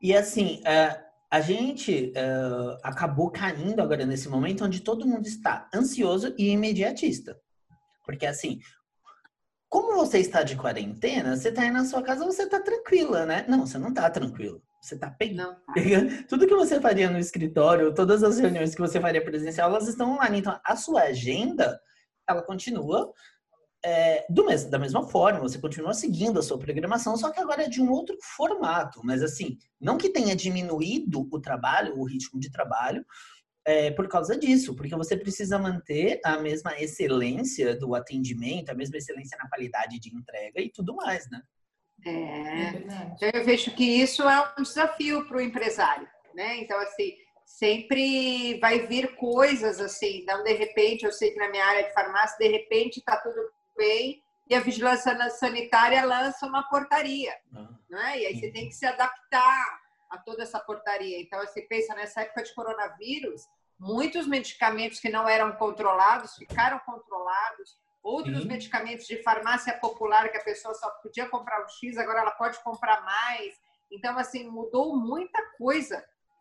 E 0.03 0.15
assim, 0.15 0.61
é, 0.65 1.01
a 1.31 1.41
gente 1.41 2.13
é, 2.15 2.79
acabou 2.83 3.31
caindo 3.31 3.81
agora 3.81 4.07
nesse 4.07 4.29
momento 4.29 4.65
onde 4.65 4.81
todo 4.81 5.07
mundo 5.07 5.27
está 5.27 5.69
ansioso 5.75 6.35
e 6.39 6.51
imediatista. 6.51 7.39
Porque 8.05 8.25
assim, 8.25 8.59
como 9.69 9.95
você 9.95 10.19
está 10.19 10.43
de 10.43 10.57
quarentena, 10.57 11.37
você 11.37 11.51
está 11.51 11.63
aí 11.63 11.71
na 11.71 11.85
sua 11.85 12.03
casa, 12.03 12.25
você 12.25 12.45
está 12.45 12.61
tranquila, 12.61 13.27
né? 13.27 13.45
Não, 13.47 13.67
você 13.67 13.77
não 13.77 13.91
está 13.91 14.09
tranquilo. 14.09 14.63
Você 14.81 14.95
está 14.95 15.11
pegando. 15.11 15.57
Tá. 15.57 15.75
Tudo 16.29 16.47
que 16.47 16.55
você 16.55 16.81
faria 16.81 17.11
no 17.11 17.19
escritório, 17.19 17.93
todas 17.93 18.23
as 18.23 18.39
reuniões 18.39 18.75
que 18.75 18.81
você 18.81 19.01
faria 19.01 19.23
presencial, 19.23 19.69
elas 19.69 19.89
estão 19.89 20.13
online. 20.13 20.39
Então, 20.39 20.59
a 20.65 20.77
sua 20.77 21.03
agenda, 21.03 21.79
ela 22.27 22.43
continua 22.43 23.13
é, 23.85 24.27
do 24.29 24.45
mes 24.45 24.65
da 24.65 24.79
mesma 24.79 25.07
forma, 25.09 25.41
você 25.41 25.59
continua 25.59 25.95
seguindo 25.95 26.39
a 26.39 26.43
sua 26.43 26.59
programação, 26.59 27.17
só 27.17 27.31
que 27.31 27.41
agora 27.41 27.65
é 27.65 27.69
de 27.69 27.81
um 27.81 27.91
outro 27.91 28.17
formato. 28.37 29.01
Mas, 29.05 29.23
assim, 29.23 29.57
não 29.81 29.97
que 29.97 30.09
tenha 30.09 30.35
diminuído 30.35 31.29
o 31.31 31.41
trabalho, 31.41 31.99
o 31.99 32.05
ritmo 32.05 32.41
de 32.41 32.51
trabalho, 32.51 33.05
é, 33.65 33.91
por 33.91 34.09
causa 34.09 34.37
disso, 34.37 34.75
porque 34.75 34.97
você 34.97 35.17
precisa 35.17 35.59
manter 35.59 36.21
a 36.25 36.39
mesma 36.39 36.81
excelência 36.81 37.77
do 37.77 37.95
atendimento, 37.95 38.71
a 38.71 38.75
mesma 38.75 38.97
excelência 38.97 39.37
na 39.41 39.49
qualidade 39.49 40.01
de 40.01 40.15
entrega 40.15 40.61
e 40.61 40.71
tudo 40.71 40.97
mais, 40.97 41.29
né? 41.31 41.43
É. 42.07 42.69
Então, 42.71 43.31
eu 43.35 43.45
vejo 43.45 43.75
que 43.75 43.85
isso 43.85 44.23
é 44.23 44.55
um 44.59 44.63
desafio 44.63 45.27
para 45.27 45.37
o 45.37 45.41
empresário, 45.41 46.09
né? 46.35 46.57
Então, 46.59 46.79
assim, 46.81 47.13
sempre 47.45 48.59
vai 48.59 48.87
vir 48.87 49.17
coisas 49.17 49.81
assim, 49.81 50.19
então, 50.19 50.43
de 50.43 50.53
repente, 50.55 51.05
eu 51.05 51.13
sei 51.13 51.31
que 51.31 51.39
na 51.39 51.51
minha 51.51 51.65
área 51.65 51.85
de 51.85 51.93
farmácia, 51.93 52.39
de 52.39 52.49
repente, 52.49 53.01
está 53.01 53.17
tudo 53.17 53.37
e 54.49 54.55
a 54.55 54.61
vigilância 54.61 55.31
sanitária 55.31 56.05
lança 56.05 56.47
uma 56.47 56.63
portaria, 56.69 57.35
Ah, 57.55 57.69
né? 57.91 58.19
E 58.19 58.27
aí 58.27 58.41
você 58.41 58.51
tem 58.51 58.69
que 58.69 58.75
se 58.75 58.87
adaptar 58.87 59.81
a 60.11 60.19
toda 60.19 60.43
essa 60.43 60.59
portaria. 60.59 61.21
Então, 61.21 61.39
você 61.41 61.63
pensa 61.63 61.95
nessa 61.95 62.23
época 62.23 62.43
de 62.43 62.55
coronavírus, 62.55 63.43
muitos 63.79 64.27
medicamentos 64.27 65.01
que 65.01 65.11
não 65.11 65.29
eram 65.29 65.53
controlados 65.53 66.35
ficaram 66.35 66.79
controlados, 66.81 67.79
outros 68.03 68.43
Sim. 68.43 68.49
medicamentos 68.49 69.07
de 69.07 69.23
farmácia 69.23 69.75
popular 69.75 70.31
que 70.31 70.39
a 70.39 70.45
pessoa 70.45 70.75
só 70.75 70.89
podia 71.03 71.29
comprar 71.29 71.63
um 71.63 71.69
X, 71.69 71.99
agora 71.99 72.21
ela 72.21 72.31
pode 72.31 72.59
comprar 72.63 73.03
mais. 73.03 73.55
Então, 73.91 74.19
assim, 74.19 74.49
mudou 74.49 74.97
muita 74.97 75.43
coisa, 75.59 75.97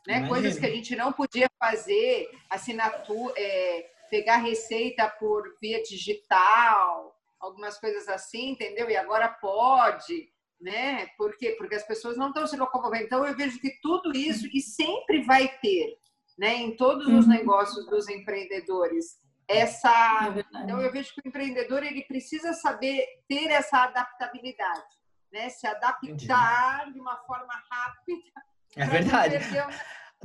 né? 0.06 0.18
Imagino. 0.18 0.30
Coisas 0.30 0.60
que 0.60 0.66
a 0.66 0.72
gente 0.72 0.96
não 0.96 1.12
podia 1.12 1.50
fazer, 1.60 2.30
assinatura, 2.50 3.34
é, 3.38 3.90
pegar 4.10 4.38
receita 4.38 5.10
por 5.10 5.58
via 5.62 5.84
digital, 5.84 7.17
algumas 7.40 7.80
coisas 7.80 8.08
assim, 8.08 8.52
entendeu? 8.52 8.90
E 8.90 8.96
agora 8.98 9.28
pode, 9.30 10.30
né? 10.60 11.08
Por 11.18 11.38
quê? 11.38 11.56
Porque 11.58 11.76
as 11.76 11.86
pessoas 11.86 12.18
não 12.18 12.30
estão 12.30 12.48
se 12.48 12.58
locomovendo. 12.58 13.04
Então, 13.06 13.26
eu 13.26 13.36
vejo 13.36 13.60
que 13.60 13.80
tudo 13.82 14.12
isso, 14.16 14.48
e 14.54 14.60
sempre 14.62 15.24
vai 15.24 15.48
ter, 15.60 15.98
né? 16.38 16.56
Em 16.56 16.76
todos 16.76 17.08
os 17.08 17.26
Uhum. 17.26 17.32
negócios 17.32 17.86
dos 17.88 18.08
empreendedores, 18.10 19.20
essa 19.48 20.34
É 20.36 20.64
então 20.64 20.82
eu 20.82 20.92
vejo 20.92 21.14
que 21.14 21.22
o 21.24 21.28
empreendedor 21.28 21.82
ele 21.84 22.04
precisa 22.04 22.52
saber 22.54 23.06
ter 23.30 23.50
essa 23.50 23.84
adaptabilidade, 23.84 24.84
né? 25.32 25.50
Se 25.50 25.66
adaptar 25.66 26.92
de 26.92 27.00
uma 27.00 27.16
forma 27.26 27.54
rápida. 27.70 28.42
É 28.76 28.86
verdade. 28.86 29.36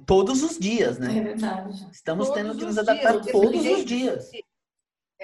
Todos 0.06 0.42
os 0.42 0.58
dias, 0.58 0.98
né? 0.98 1.16
É 1.18 1.20
verdade. 1.20 1.86
Estamos 1.92 2.28
Todos 2.28 2.42
tendo 2.42 2.56
que 2.56 2.64
os 2.64 2.76
nos 2.76 2.78
adaptar 2.78 3.20
dias, 3.20 3.32
todos 3.32 3.64
os 3.66 3.84
dias. 3.84 4.30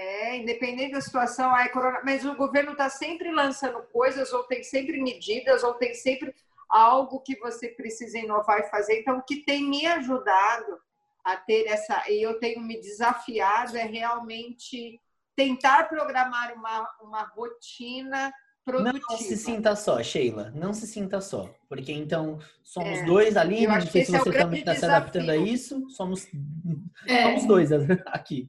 É, 0.00 0.36
independente 0.36 0.92
da 0.92 1.00
situação, 1.00 1.50
ai, 1.52 1.70
corona... 1.70 2.00
mas 2.04 2.24
o 2.24 2.36
governo 2.36 2.70
está 2.70 2.88
sempre 2.88 3.32
lançando 3.32 3.82
coisas, 3.92 4.32
ou 4.32 4.44
tem 4.44 4.62
sempre 4.62 5.02
medidas, 5.02 5.64
ou 5.64 5.74
tem 5.74 5.92
sempre 5.92 6.32
algo 6.68 7.18
que 7.20 7.36
você 7.40 7.68
precisa 7.70 8.16
inovar 8.16 8.60
e 8.60 8.70
fazer. 8.70 9.00
Então, 9.00 9.18
o 9.18 9.22
que 9.22 9.38
tem 9.44 9.68
me 9.68 9.84
ajudado 9.86 10.78
a 11.24 11.36
ter 11.36 11.66
essa, 11.66 12.08
e 12.08 12.22
eu 12.22 12.38
tenho 12.38 12.60
me 12.60 12.80
desafiado, 12.80 13.76
é 13.76 13.82
realmente 13.82 15.00
tentar 15.34 15.88
programar 15.88 16.54
uma, 16.54 16.88
uma 17.02 17.22
rotina 17.34 18.32
produtiva. 18.64 19.04
Não 19.10 19.18
se 19.18 19.36
sinta 19.36 19.74
só, 19.74 20.00
Sheila. 20.00 20.52
Não 20.54 20.72
se 20.72 20.86
sinta 20.86 21.20
só. 21.20 21.52
Porque 21.68 21.92
então 21.92 22.38
somos 22.62 22.98
É, 23.00 23.04
dois 23.04 23.36
ali. 23.36 23.66
Não 23.66 23.74
acho 23.74 23.90
sei 23.90 24.02
que 24.02 24.10
se 24.10 24.14
é 24.16 24.18
você 24.20 24.28
está 24.30 24.48
se 24.48 24.62
desafio. 24.62 24.90
adaptando 24.90 25.30
a 25.30 25.36
isso. 25.36 25.90
Somos, 25.90 26.28
É, 27.06 27.22
somos 27.24 27.46
dois 27.46 27.70
aqui. 28.06 28.48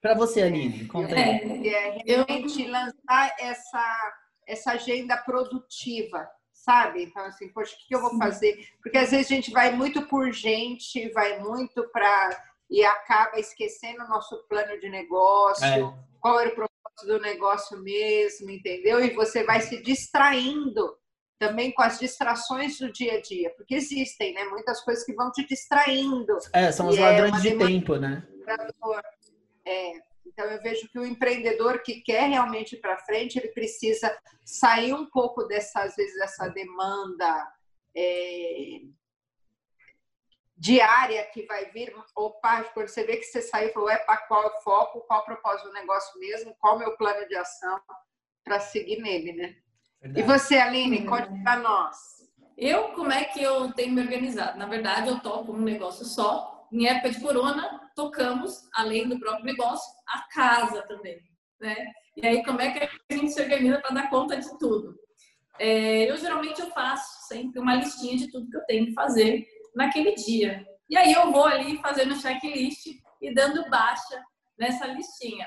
Para 0.00 0.14
você, 0.14 0.42
Aline, 0.42 0.86
conta 0.86 1.14
aí. 1.14 1.20
é, 1.68 1.98
é 1.98 2.02
Eu- 2.06 2.24
realmente 2.24 2.66
lançar 2.68 3.34
essa, 3.40 4.12
essa 4.46 4.72
agenda 4.72 5.16
produtiva, 5.16 6.28
sabe? 6.52 7.04
Então, 7.04 7.24
assim, 7.24 7.48
poxa, 7.52 7.74
o 7.74 7.78
que 7.88 7.94
eu 7.94 8.00
vou 8.00 8.10
Sim. 8.10 8.18
fazer? 8.18 8.68
Porque 8.82 8.96
às 8.98 9.10
vezes 9.10 9.26
a 9.26 9.34
gente 9.34 9.50
vai 9.50 9.72
muito 9.72 10.06
por 10.06 10.30
gente, 10.32 11.08
vai 11.10 11.38
muito 11.40 11.88
para. 11.90 12.44
e 12.70 12.84
acaba 12.84 13.40
esquecendo 13.40 14.04
o 14.04 14.08
nosso 14.08 14.46
plano 14.46 14.78
de 14.78 14.90
negócio, 14.90 15.64
É. 15.64 15.94
qual 16.20 16.38
era 16.38 16.50
o 16.50 16.54
propósito 16.54 17.06
do 17.06 17.18
negócio 17.18 17.78
mesmo, 17.82 18.50
entendeu? 18.50 19.02
E 19.02 19.14
você 19.14 19.42
vai 19.42 19.62
se 19.62 19.82
distraindo 19.82 20.94
também 21.38 21.72
com 21.72 21.80
as 21.80 21.98
distrações 21.98 22.76
do 22.78 22.92
dia 22.92 23.14
a 23.14 23.20
dia, 23.22 23.48
porque 23.56 23.74
existem, 23.74 24.34
né? 24.34 24.44
Muitas 24.44 24.82
coisas 24.82 25.02
que 25.02 25.14
vão 25.14 25.32
te 25.32 25.46
distraindo. 25.46 26.36
É, 26.52 26.70
são 26.70 26.88
os 26.88 26.98
é 26.98 27.00
ladrões 27.00 27.40
de 27.40 27.56
tempo, 27.56 27.96
né? 27.96 28.22
É, 29.70 29.92
então 30.26 30.46
eu 30.46 30.62
vejo 30.62 30.88
que 30.88 30.98
o 30.98 31.04
empreendedor 31.04 31.82
que 31.82 32.00
quer 32.00 32.28
realmente 32.28 32.74
ir 32.74 32.80
para 32.80 32.96
frente, 32.98 33.38
ele 33.38 33.48
precisa 33.48 34.16
sair 34.44 34.94
um 34.94 35.04
pouco 35.06 35.44
dessa, 35.44 35.82
às 35.82 35.94
vezes, 35.94 36.14
dessa 36.18 36.48
demanda 36.48 37.52
é, 37.94 38.80
diária 40.56 41.24
que 41.32 41.42
vai 41.46 41.66
vir. 41.70 41.94
Opa, 42.16 42.64
quando 42.74 42.88
você 42.88 43.04
vê 43.04 43.16
que 43.16 43.24
você 43.24 43.42
saiu, 43.42 43.72
falou, 43.72 43.90
é 43.90 43.98
para 43.98 44.16
qual 44.26 44.46
o 44.46 44.62
foco, 44.62 45.00
qual 45.02 45.20
o 45.20 45.24
propósito 45.24 45.68
do 45.68 45.74
negócio 45.74 46.18
mesmo, 46.18 46.56
qual 46.58 46.76
o 46.76 46.78
meu 46.78 46.96
plano 46.96 47.26
de 47.28 47.36
ação 47.36 47.80
para 48.44 48.58
seguir 48.60 49.00
nele, 49.00 49.32
né? 49.34 49.56
E 50.02 50.08
Verdade. 50.08 50.26
você, 50.26 50.56
Aline, 50.56 51.00
Hum. 51.00 51.06
conte 51.06 51.42
para 51.42 51.56
nós. 51.56 51.96
Eu, 52.56 52.88
como 52.94 53.12
é 53.12 53.24
que 53.24 53.42
eu 53.42 53.72
tenho 53.72 53.92
me 53.92 54.00
organizado? 54.00 54.58
Na 54.58 54.66
verdade, 54.66 55.08
eu 55.08 55.20
toco 55.20 55.52
um 55.52 55.60
negócio 55.60 56.04
só. 56.04 56.66
Em 56.72 56.86
época 56.86 57.10
de 57.10 57.20
corona, 57.20 57.87
tocamos, 57.98 58.68
além 58.72 59.08
do 59.08 59.18
próprio 59.18 59.44
negócio, 59.44 59.92
a 60.06 60.22
casa 60.32 60.82
também, 60.82 61.20
né? 61.60 61.74
E 62.16 62.24
aí, 62.24 62.44
como 62.44 62.60
é 62.60 62.70
que 62.70 62.78
a 62.84 63.12
gente 63.12 63.32
se 63.32 63.42
organiza 63.42 63.80
para 63.80 63.92
dar 63.92 64.08
conta 64.08 64.36
de 64.36 64.56
tudo? 64.56 64.94
É, 65.58 66.08
eu, 66.08 66.16
geralmente, 66.16 66.60
eu 66.60 66.70
faço 66.70 67.26
sempre 67.26 67.58
uma 67.58 67.74
listinha 67.74 68.16
de 68.16 68.30
tudo 68.30 68.48
que 68.48 68.56
eu 68.56 68.64
tenho 68.66 68.86
que 68.86 68.94
fazer 68.94 69.44
naquele 69.74 70.14
dia. 70.14 70.64
E 70.88 70.96
aí, 70.96 71.12
eu 71.12 71.32
vou 71.32 71.44
ali 71.44 71.76
fazendo 71.78 72.14
checklist 72.14 72.86
e 73.20 73.34
dando 73.34 73.68
baixa 73.68 74.22
nessa 74.56 74.86
listinha. 74.86 75.46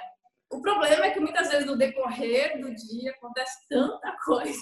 O 0.51 0.61
problema 0.61 1.05
é 1.05 1.11
que, 1.11 1.21
muitas 1.21 1.49
vezes, 1.49 1.65
no 1.65 1.77
decorrer 1.77 2.59
do 2.59 2.75
dia, 2.75 3.11
acontece 3.11 3.65
tanta 3.69 4.13
coisa 4.25 4.61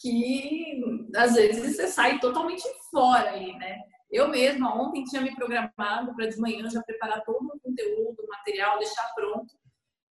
que 0.00 0.80
às 1.16 1.34
vezes 1.34 1.76
você 1.76 1.88
sai 1.88 2.18
totalmente 2.18 2.62
fora 2.90 3.30
ali, 3.30 3.52
né? 3.58 3.78
Eu 4.10 4.28
mesma 4.28 4.74
ontem 4.74 5.04
tinha 5.04 5.20
me 5.20 5.34
programado 5.34 6.14
para 6.14 6.26
de 6.26 6.38
manhã 6.38 6.68
já 6.70 6.82
preparar 6.82 7.22
todo 7.24 7.44
o 7.44 7.60
conteúdo, 7.60 8.16
o 8.22 8.28
material, 8.28 8.78
deixar 8.78 9.12
pronto 9.14 9.58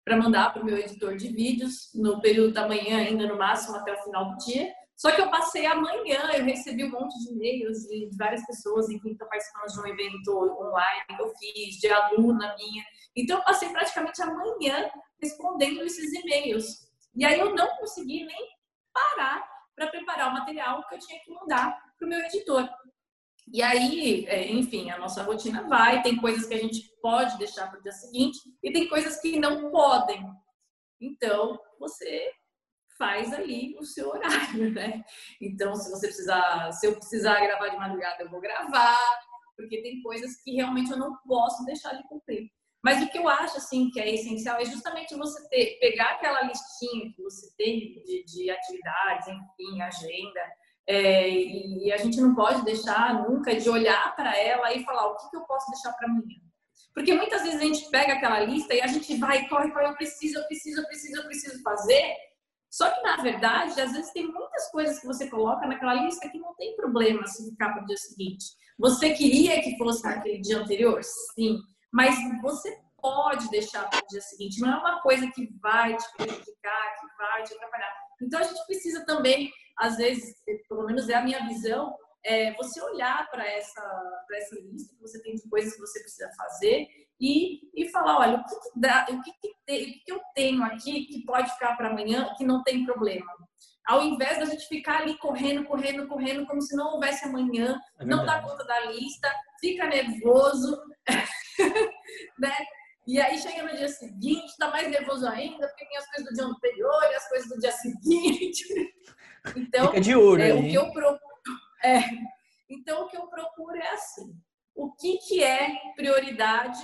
para 0.04 0.16
mandar 0.16 0.52
para 0.52 0.62
o 0.62 0.64
meu 0.64 0.78
editor 0.78 1.16
de 1.16 1.28
vídeos 1.28 1.90
no 1.94 2.20
período 2.20 2.52
da 2.54 2.66
manhã, 2.66 2.98
ainda 2.98 3.26
no 3.26 3.36
máximo 3.36 3.76
até 3.76 3.92
o 3.92 4.02
final 4.04 4.30
do 4.30 4.38
dia. 4.38 4.72
Só 4.96 5.12
que 5.12 5.20
eu 5.20 5.30
passei 5.30 5.64
amanhã, 5.64 6.32
eu 6.34 6.44
recebi 6.44 6.82
um 6.84 6.90
monte 6.90 7.16
de 7.20 7.32
e-mails 7.32 7.86
de 7.86 8.16
várias 8.16 8.44
pessoas, 8.46 8.88
enfim, 8.88 9.08
que 9.08 9.12
estão 9.12 9.28
participando 9.28 9.66
de 9.66 9.80
um 9.80 9.86
evento 9.86 10.60
online 10.60 11.04
que 11.06 11.22
eu 11.22 11.32
fiz, 11.36 11.76
de 11.76 11.88
aluna 11.88 12.56
minha. 12.56 12.84
Então, 13.14 13.38
eu 13.38 13.44
passei 13.44 13.68
praticamente 13.68 14.20
amanhã 14.22 14.90
respondendo 15.20 15.82
esses 15.82 16.12
e-mails. 16.12 16.66
E 17.14 17.24
aí 17.24 17.38
eu 17.38 17.54
não 17.54 17.68
consegui 17.76 18.24
nem 18.24 18.48
parar 18.92 19.48
para 19.76 19.86
preparar 19.86 20.30
o 20.30 20.32
material 20.32 20.84
que 20.88 20.94
eu 20.96 20.98
tinha 20.98 21.20
que 21.20 21.32
mandar 21.32 21.78
para 21.96 22.06
o 22.06 22.08
meu 22.08 22.18
editor. 22.20 22.68
E 23.52 23.62
aí, 23.62 24.26
é, 24.26 24.50
enfim, 24.50 24.90
a 24.90 24.98
nossa 24.98 25.22
rotina 25.22 25.62
vai, 25.68 26.02
tem 26.02 26.16
coisas 26.16 26.46
que 26.46 26.54
a 26.54 26.58
gente 26.58 26.82
pode 27.00 27.38
deixar 27.38 27.68
para 27.70 27.78
o 27.78 27.82
dia 27.82 27.92
seguinte 27.92 28.38
e 28.62 28.72
tem 28.72 28.88
coisas 28.88 29.20
que 29.20 29.38
não 29.38 29.70
podem. 29.70 30.24
Então, 31.00 31.58
você 31.78 32.30
faz 32.98 33.32
ali 33.32 33.76
o 33.78 33.84
seu 33.84 34.10
horário, 34.10 34.70
né? 34.74 35.04
Então, 35.40 35.74
se 35.74 35.90
você 35.90 36.08
precisar, 36.08 36.72
se 36.72 36.86
eu 36.86 36.96
precisar 36.96 37.40
gravar 37.40 37.68
de 37.68 37.76
madrugada, 37.76 38.22
eu 38.22 38.30
vou 38.30 38.40
gravar, 38.40 38.98
porque 39.56 39.80
tem 39.82 40.02
coisas 40.02 40.40
que 40.42 40.56
realmente 40.56 40.90
eu 40.90 40.98
não 40.98 41.16
posso 41.26 41.64
deixar 41.64 41.94
de 41.94 42.06
cumprir. 42.08 42.50
Mas 42.82 43.02
o 43.02 43.10
que 43.10 43.18
eu 43.18 43.28
acho 43.28 43.56
assim 43.56 43.90
que 43.90 44.00
é 44.00 44.14
essencial 44.14 44.60
é 44.60 44.64
justamente 44.64 45.14
você 45.16 45.48
ter, 45.48 45.78
pegar 45.80 46.12
aquela 46.12 46.42
listinha 46.42 47.12
que 47.12 47.22
você 47.22 47.52
tem 47.56 48.02
de, 48.04 48.24
de 48.24 48.50
atividades, 48.50 49.28
enfim, 49.28 49.82
agenda, 49.82 50.40
É, 50.90 51.28
e 51.28 51.92
a 51.92 51.98
gente 51.98 52.18
não 52.18 52.34
pode 52.34 52.64
deixar 52.64 53.28
nunca 53.28 53.54
de 53.54 53.68
olhar 53.68 54.16
para 54.16 54.34
ela 54.38 54.72
e 54.72 54.82
falar 54.84 55.06
o 55.08 55.16
que, 55.16 55.28
que 55.28 55.36
eu 55.36 55.42
posso 55.42 55.70
deixar 55.70 55.92
para 55.92 56.08
amanhã. 56.08 56.40
Porque 56.94 57.12
muitas 57.12 57.42
vezes 57.42 57.60
a 57.60 57.64
gente 57.64 57.90
pega 57.90 58.14
aquela 58.14 58.40
lista 58.40 58.74
e 58.74 58.80
a 58.80 58.86
gente 58.86 59.14
vai, 59.18 59.46
corre, 59.48 59.70
corre, 59.70 59.86
eu 59.86 59.94
preciso, 59.96 60.38
eu 60.38 60.46
preciso, 60.46 60.80
eu 60.80 60.86
preciso, 60.86 61.20
eu 61.20 61.26
preciso 61.26 61.62
fazer. 61.62 62.16
Só 62.70 62.90
que, 62.90 63.02
na 63.02 63.16
verdade, 63.16 63.80
às 63.80 63.92
vezes 63.92 64.12
tem 64.12 64.26
muitas 64.26 64.70
coisas 64.70 64.98
que 64.98 65.06
você 65.06 65.28
coloca 65.28 65.66
naquela 65.66 65.94
lista 65.94 66.28
que 66.28 66.38
não 66.38 66.54
tem 66.54 66.74
problema 66.74 67.26
se 67.26 67.48
ficar 67.50 67.72
para 67.72 67.82
o 67.82 67.86
dia 67.86 67.96
seguinte. 67.96 68.46
Você 68.78 69.12
queria 69.12 69.60
que 69.62 69.76
fosse 69.76 70.02
naquele 70.04 70.40
dia 70.40 70.58
anterior? 70.58 71.02
Sim. 71.34 71.58
Mas 71.92 72.16
você 72.42 72.78
pode 73.00 73.48
deixar 73.50 73.88
para 73.88 74.00
o 74.00 74.06
dia 74.08 74.20
seguinte. 74.20 74.60
Não 74.60 74.72
é 74.72 74.76
uma 74.76 75.00
coisa 75.00 75.30
que 75.30 75.48
vai 75.60 75.96
te 75.96 76.16
prejudicar, 76.16 76.96
que 77.00 77.06
vai 77.16 77.42
te 77.42 77.54
atrapalhar. 77.54 78.07
Então, 78.20 78.40
a 78.40 78.44
gente 78.44 78.64
precisa 78.66 79.04
também, 79.04 79.50
às 79.76 79.96
vezes, 79.96 80.34
pelo 80.68 80.86
menos 80.86 81.08
é 81.08 81.14
a 81.14 81.24
minha 81.24 81.46
visão, 81.46 81.96
é 82.24 82.52
você 82.54 82.80
olhar 82.82 83.30
para 83.30 83.46
essa, 83.46 84.24
essa 84.32 84.56
lista 84.56 84.94
que 84.94 85.00
você 85.00 85.22
tem 85.22 85.34
de 85.34 85.48
coisas 85.48 85.74
que 85.74 85.80
você 85.80 86.00
precisa 86.00 86.30
fazer 86.36 86.86
e, 87.20 87.60
e 87.74 87.88
falar, 87.90 88.18
olha, 88.18 88.38
o 88.38 88.44
que, 88.44 88.54
que 88.54 88.80
dá, 88.80 89.06
o 89.10 89.22
que, 89.22 89.32
que, 89.40 89.54
tem, 89.66 89.82
o 89.82 90.04
que 90.04 90.12
eu 90.12 90.20
tenho 90.34 90.62
aqui 90.62 91.06
que 91.06 91.24
pode 91.24 91.50
ficar 91.52 91.76
para 91.76 91.88
amanhã 91.88 92.32
que 92.36 92.44
não 92.44 92.62
tem 92.62 92.84
problema. 92.84 93.26
Ao 93.86 94.02
invés 94.02 94.38
da 94.38 94.44
gente 94.44 94.68
ficar 94.68 95.00
ali 95.00 95.16
correndo, 95.16 95.64
correndo, 95.64 96.06
correndo, 96.06 96.46
como 96.46 96.60
se 96.60 96.76
não 96.76 96.92
houvesse 96.92 97.24
amanhã, 97.24 97.80
é 97.98 98.04
não 98.04 98.24
dá 98.24 98.42
conta 98.42 98.64
da 98.64 98.80
lista, 98.86 99.32
fica 99.60 99.86
nervoso, 99.86 100.78
né? 102.38 102.54
E 103.08 103.18
aí 103.18 103.38
chega 103.38 103.62
no 103.62 103.74
dia 103.74 103.88
seguinte, 103.88 104.54
tá 104.58 104.68
mais 104.68 104.86
nervoso 104.90 105.26
ainda, 105.26 105.66
porque 105.66 105.86
tem 105.86 105.96
as 105.96 106.06
coisas 106.10 106.28
do 106.28 106.34
dia 106.34 106.44
anterior 106.44 107.02
e 107.04 107.14
as 107.14 107.28
coisas 107.30 107.48
do 107.48 107.58
dia 107.58 107.72
seguinte. 107.72 108.64
Então, 109.56 109.86
Fica 109.86 110.00
de 110.00 110.14
olho, 110.14 110.42
é, 110.42 110.52
o 110.52 110.62
que 110.62 110.74
eu 110.74 110.92
procuro, 110.92 111.30
é, 111.82 112.00
então 112.68 113.04
o 113.04 113.08
que 113.08 113.16
eu 113.16 113.28
procuro 113.28 113.76
é 113.76 113.90
assim, 113.92 114.36
o 114.74 114.92
que 114.92 115.16
que 115.18 115.42
é 115.42 115.74
prioridade 115.96 116.82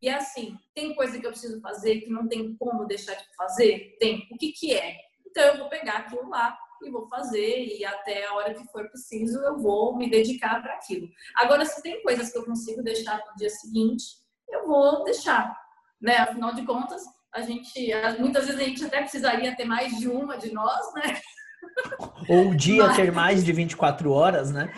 e 0.00 0.08
assim, 0.08 0.56
tem 0.72 0.94
coisa 0.94 1.18
que 1.18 1.26
eu 1.26 1.30
preciso 1.30 1.60
fazer 1.60 2.02
que 2.02 2.10
não 2.10 2.28
tem 2.28 2.54
como 2.58 2.84
deixar 2.84 3.14
de 3.14 3.24
fazer? 3.34 3.96
Tem. 3.98 4.28
O 4.30 4.36
que 4.36 4.52
que 4.52 4.74
é? 4.74 4.98
Então 5.26 5.42
eu 5.42 5.58
vou 5.58 5.68
pegar 5.68 5.94
aquilo 6.00 6.28
lá 6.28 6.56
e 6.84 6.90
vou 6.90 7.08
fazer 7.08 7.64
e 7.64 7.84
até 7.84 8.26
a 8.26 8.34
hora 8.34 8.54
que 8.54 8.64
for 8.70 8.88
preciso 8.88 9.40
eu 9.40 9.58
vou 9.58 9.96
me 9.96 10.08
dedicar 10.08 10.62
para 10.62 10.74
aquilo. 10.74 11.08
Agora 11.34 11.64
se 11.64 11.82
tem 11.82 12.02
coisas 12.02 12.30
que 12.30 12.38
eu 12.38 12.44
consigo 12.44 12.82
deixar 12.82 13.18
no 13.26 13.34
dia 13.36 13.50
seguinte, 13.50 14.25
eu 14.48 14.66
vou 14.66 15.04
deixar, 15.04 15.56
né? 16.00 16.18
Afinal 16.18 16.54
de 16.54 16.64
contas, 16.64 17.02
a 17.34 17.40
gente 17.42 17.90
muitas 18.18 18.46
vezes 18.46 18.60
a 18.60 18.64
gente 18.64 18.84
até 18.84 19.00
precisaria 19.00 19.56
ter 19.56 19.64
mais 19.64 19.98
de 19.98 20.08
uma 20.08 20.36
de 20.38 20.52
nós, 20.52 20.94
né? 20.94 21.20
Ou 22.28 22.50
o 22.50 22.54
dia 22.54 22.86
mas... 22.86 22.96
ter 22.96 23.12
mais 23.12 23.44
de 23.44 23.52
24 23.52 24.10
horas, 24.10 24.50
né? 24.50 24.72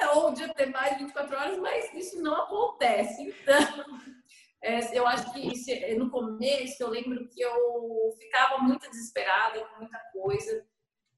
É, 0.00 0.08
ou 0.10 0.30
o 0.30 0.34
dia 0.34 0.52
ter 0.54 0.66
mais 0.66 0.96
de 0.96 1.04
24 1.04 1.36
horas, 1.36 1.58
mas 1.58 1.92
isso 1.94 2.20
não 2.20 2.34
acontece. 2.34 3.22
Então, 3.22 3.54
é, 4.62 4.98
eu 4.98 5.06
acho 5.06 5.32
que 5.32 5.40
isso, 5.40 5.70
no 5.96 6.10
começo 6.10 6.82
eu 6.82 6.88
lembro 6.88 7.28
que 7.28 7.40
eu 7.40 8.12
ficava 8.18 8.58
muito 8.58 8.88
desesperada 8.90 9.64
com 9.64 9.80
muita 9.80 9.98
coisa 10.12 10.64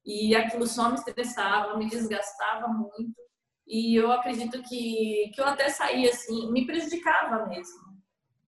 e 0.05 0.35
aquilo 0.35 0.67
só 0.67 0.89
me 0.89 0.95
estressava, 0.95 1.77
me 1.77 1.89
desgastava 1.89 2.67
muito. 2.67 3.24
E 3.67 3.95
eu 3.95 4.11
acredito 4.11 4.61
que, 4.63 5.31
que 5.33 5.41
eu 5.41 5.45
até 5.45 5.69
saía 5.69 6.09
assim, 6.09 6.51
me 6.51 6.65
prejudicava 6.65 7.47
mesmo. 7.47 7.85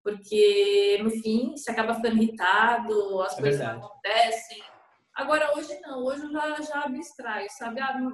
Porque, 0.04 1.00
no 1.04 1.10
fim, 1.10 1.52
você 1.52 1.72
acaba 1.72 1.96
ficando 1.96 2.22
irritado, 2.22 3.22
as 3.22 3.38
é 3.38 3.42
coisas 3.42 3.60
verdade. 3.60 3.80
não 3.80 3.88
acontecem. 3.88 4.64
Agora, 5.14 5.58
hoje 5.58 5.80
não, 5.82 6.06
hoje 6.06 6.24
eu 6.24 6.32
já, 6.32 6.62
já 6.62 6.82
abstraio, 6.84 7.48
sabe? 7.50 7.82
Ah, 7.82 8.00
não, 8.00 8.14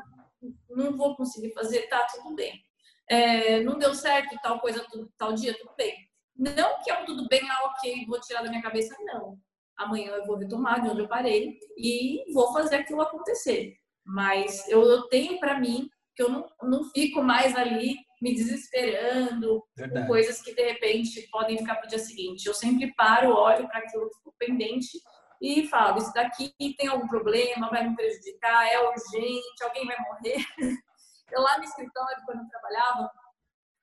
não 0.69 0.97
vou 0.97 1.15
conseguir 1.15 1.53
fazer, 1.53 1.83
tá, 1.89 2.07
tudo 2.07 2.33
bem. 2.33 2.63
É, 3.09 3.61
não 3.61 3.77
deu 3.77 3.93
certo 3.93 4.35
tal 4.41 4.59
coisa, 4.59 4.85
tal 5.17 5.33
dia, 5.33 5.55
tudo 5.57 5.73
bem. 5.77 5.93
Não 6.35 6.81
que 6.81 6.89
é 6.89 6.99
um 6.99 7.05
tudo 7.05 7.27
bem, 7.27 7.41
ah, 7.49 7.65
ok, 7.65 8.05
vou 8.07 8.19
tirar 8.21 8.41
da 8.41 8.49
minha 8.49 8.61
cabeça, 8.61 8.95
não. 9.01 9.37
Amanhã 9.77 10.11
eu 10.11 10.25
vou 10.25 10.37
retomar 10.37 10.81
de 10.81 10.89
onde 10.89 11.01
eu 11.01 11.07
parei 11.07 11.57
e 11.77 12.31
vou 12.33 12.53
fazer 12.53 12.77
aquilo 12.77 13.01
acontecer. 13.01 13.75
Mas 14.05 14.67
eu, 14.69 14.81
eu 14.83 15.03
tenho 15.09 15.39
para 15.39 15.59
mim 15.59 15.89
que 16.15 16.23
eu 16.23 16.30
não, 16.30 16.47
não 16.62 16.84
fico 16.91 17.21
mais 17.23 17.56
ali 17.56 17.97
me 18.21 18.34
desesperando 18.34 19.62
Verdade. 19.76 20.02
com 20.02 20.08
coisas 20.08 20.41
que 20.41 20.54
de 20.54 20.63
repente 20.63 21.28
podem 21.30 21.58
ficar 21.58 21.76
para 21.76 21.86
o 21.86 21.89
dia 21.89 21.99
seguinte. 21.99 22.45
Eu 22.45 22.54
sempre 22.54 22.93
paro, 22.95 23.34
olho 23.34 23.67
para 23.67 23.80
aquilo 23.80 24.10
que 24.10 24.17
ficou 24.17 24.34
pendente 24.39 24.97
e 25.41 25.67
falo: 25.67 25.97
Isso 25.97 26.13
daqui 26.13 26.54
tem 26.78 26.88
algum 26.88 27.08
problema, 27.08 27.69
vai 27.69 27.88
me 27.88 27.95
prejudicar, 27.95 28.65
é 28.67 28.80
urgente, 28.80 29.63
alguém 29.63 29.86
vai 29.86 29.97
morrer. 29.99 30.45
Eu 31.32 31.41
lá 31.41 31.58
no 31.58 31.63
escritório, 31.63 32.23
quando 32.28 32.41
eu 32.43 32.47
trabalhava, 32.47 33.10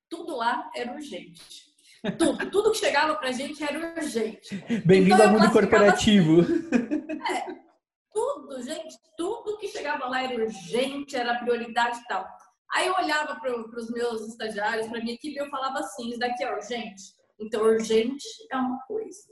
tudo 0.08 0.36
lá 0.36 0.70
era 0.76 0.92
urgente. 0.92 1.68
Tudo, 2.16 2.48
tudo 2.48 2.70
que 2.70 2.78
chegava 2.78 3.16
pra 3.16 3.32
gente 3.32 3.60
era 3.62 3.92
urgente. 3.96 4.54
Bem-vindo 4.86 5.16
então, 5.16 5.26
ao 5.26 5.32
mundo 5.32 5.50
corporativo. 5.50 6.42
Assim, 6.42 7.10
é, 7.34 7.69
tudo, 8.12 8.62
gente, 8.62 8.96
tudo 9.16 9.58
que 9.58 9.68
chegava 9.68 10.06
lá 10.06 10.22
era 10.22 10.34
urgente, 10.34 11.16
era 11.16 11.38
prioridade 11.38 11.98
e 11.98 12.04
tal. 12.06 12.26
Aí 12.72 12.86
eu 12.86 12.94
olhava 12.94 13.36
para 13.36 13.52
os 13.56 13.90
meus 13.90 14.28
estagiários, 14.28 14.86
para 14.86 15.00
minha 15.00 15.14
equipe, 15.14 15.34
e 15.34 15.38
eu 15.38 15.50
falava 15.50 15.80
assim: 15.80 16.08
isso 16.08 16.18
daqui 16.18 16.44
é 16.44 16.54
urgente? 16.54 17.02
Então, 17.38 17.62
urgente 17.62 18.24
é 18.50 18.56
uma 18.56 18.78
coisa. 18.86 19.28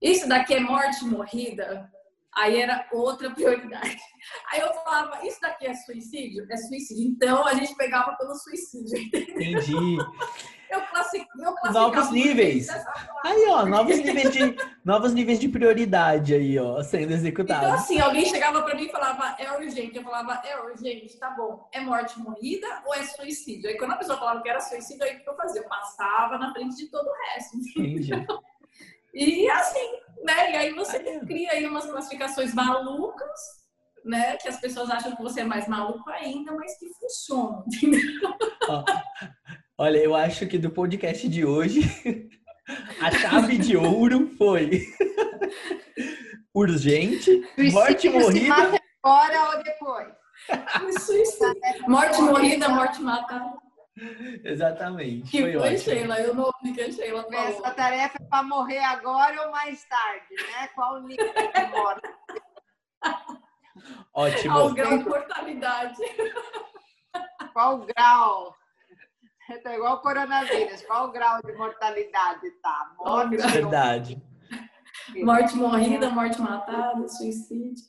Isso 0.00 0.28
daqui 0.28 0.54
é 0.54 0.60
morte 0.60 1.04
morrida? 1.04 1.90
Aí 2.36 2.60
era 2.60 2.86
outra 2.92 3.30
prioridade. 3.30 3.96
Aí 4.52 4.60
eu 4.60 4.72
falava, 4.74 5.26
isso 5.26 5.40
daqui 5.40 5.66
é 5.66 5.72
suicídio? 5.72 6.46
É 6.50 6.56
suicídio. 6.56 7.08
Então 7.08 7.46
a 7.46 7.54
gente 7.54 7.74
pegava 7.76 8.14
pelo 8.16 8.34
suicídio. 8.34 8.98
Entendi. 9.08 9.96
Eu 10.68 10.82
classificava. 10.88 11.72
Novos 11.72 12.10
níveis. 12.10 12.66
Aí, 13.26 13.44
ó, 13.48 13.66
novos 13.66 13.98
níveis, 13.98 14.32
de, 14.32 14.56
novos 14.84 15.12
níveis 15.12 15.40
de 15.40 15.48
prioridade 15.48 16.32
aí, 16.32 16.56
ó, 16.60 16.80
sendo 16.80 17.12
executados. 17.12 17.66
Então, 17.66 17.74
assim, 17.74 17.98
alguém 17.98 18.24
chegava 18.26 18.62
para 18.62 18.76
mim 18.76 18.84
e 18.84 18.88
falava, 18.88 19.34
é 19.36 19.50
urgente. 19.50 19.96
Eu 19.96 20.04
falava, 20.04 20.40
é 20.46 20.60
urgente, 20.60 21.18
tá 21.18 21.30
bom. 21.30 21.68
É 21.72 21.80
morte 21.80 22.16
morrida 22.20 22.68
ou 22.86 22.94
é 22.94 23.02
suicídio? 23.02 23.68
Aí 23.68 23.76
quando 23.76 23.94
a 23.94 23.96
pessoa 23.96 24.16
falava 24.16 24.40
que 24.40 24.48
era 24.48 24.60
suicídio, 24.60 25.02
aí 25.02 25.16
o 25.16 25.24
que 25.24 25.28
eu 25.28 25.34
fazia? 25.34 25.60
Eu 25.60 25.68
passava 25.68 26.38
na 26.38 26.52
frente 26.52 26.76
de 26.76 26.86
todo 26.86 27.04
o 27.08 27.34
resto. 27.34 27.56
Entendi. 27.56 28.12
E 29.18 29.48
assim, 29.48 29.92
né? 30.22 30.52
E 30.52 30.56
aí 30.56 30.74
você 30.74 30.98
cria 31.20 31.52
aí 31.52 31.66
umas 31.66 31.86
classificações 31.86 32.52
malucas, 32.52 33.40
né? 34.04 34.36
Que 34.36 34.46
as 34.46 34.60
pessoas 34.60 34.90
acham 34.90 35.16
que 35.16 35.22
você 35.22 35.40
é 35.40 35.44
mais 35.44 35.66
maluco 35.66 36.10
ainda, 36.10 36.52
mas 36.52 36.78
que 36.78 36.86
funcionam, 37.00 37.64
entendeu? 37.72 38.30
Olha, 39.78 39.96
eu 39.96 40.14
acho 40.14 40.46
que 40.46 40.58
do 40.58 40.68
podcast 40.68 41.26
de 41.30 41.46
hoje, 41.46 41.80
a 43.00 43.10
chave 43.10 43.58
de 43.58 43.76
ouro 43.76 44.30
foi 44.36 44.82
urgente, 46.54 47.42
morte 47.72 48.08
morrida. 48.08 48.80
Agora 49.02 49.56
ou 49.56 49.62
depois? 49.62 50.08
Morte 51.86 52.20
morrida, 52.22 52.68
morte 52.68 53.00
matada. 53.02 53.52
Exatamente. 54.44 55.30
Que 55.30 55.40
foi, 55.40 55.52
foi 55.58 55.78
Sheila, 55.78 56.20
eu 56.20 56.34
não 56.34 56.44
ouvi 56.44 56.74
que 56.74 56.82
a 56.82 56.92
Sheila 56.92 57.22
falou. 57.24 57.48
Essa 57.48 57.70
tarefa 57.70 58.18
é 58.20 58.26
para 58.26 58.42
morrer 58.42 58.84
agora 58.84 59.46
ou 59.46 59.52
mais 59.52 59.82
tarde, 59.84 60.34
né? 60.34 60.68
Qual 60.74 60.96
o 60.96 61.00
nível 61.00 61.32
de 61.32 61.66
morte? 61.70 62.08
Ótimo. 64.12 64.54
Qual 64.54 64.66
o 64.66 64.74
grau 64.74 64.98
de 64.98 65.04
mortalidade? 65.04 66.02
Qual 67.52 67.76
o 67.76 67.86
grau? 67.86 68.54
É 69.66 69.74
igual 69.74 69.96
o 69.96 70.00
coronavírus. 70.00 70.82
Qual 70.82 71.08
o 71.08 71.12
grau 71.12 71.40
de 71.42 71.52
mortalidade? 71.52 72.50
Tá, 72.62 72.94
morte. 72.98 73.36
Verdade. 73.36 74.22
Morte 75.24 75.56
morrida, 75.56 76.08
morte 76.10 76.40
matada, 76.40 77.08
suicídio. 77.08 77.84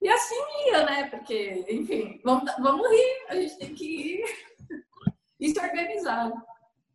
E 0.00 0.08
assim 0.08 0.34
ia, 0.66 0.84
né? 0.84 1.08
Porque, 1.08 1.64
enfim, 1.68 2.20
vamos, 2.24 2.52
vamos 2.58 2.90
rir, 2.90 3.26
a 3.28 3.36
gente 3.36 3.56
tem 3.56 3.74
que 3.74 3.84
ir 3.84 4.24
e 5.38 5.48
se 5.50 5.60
organizar. 5.60 6.32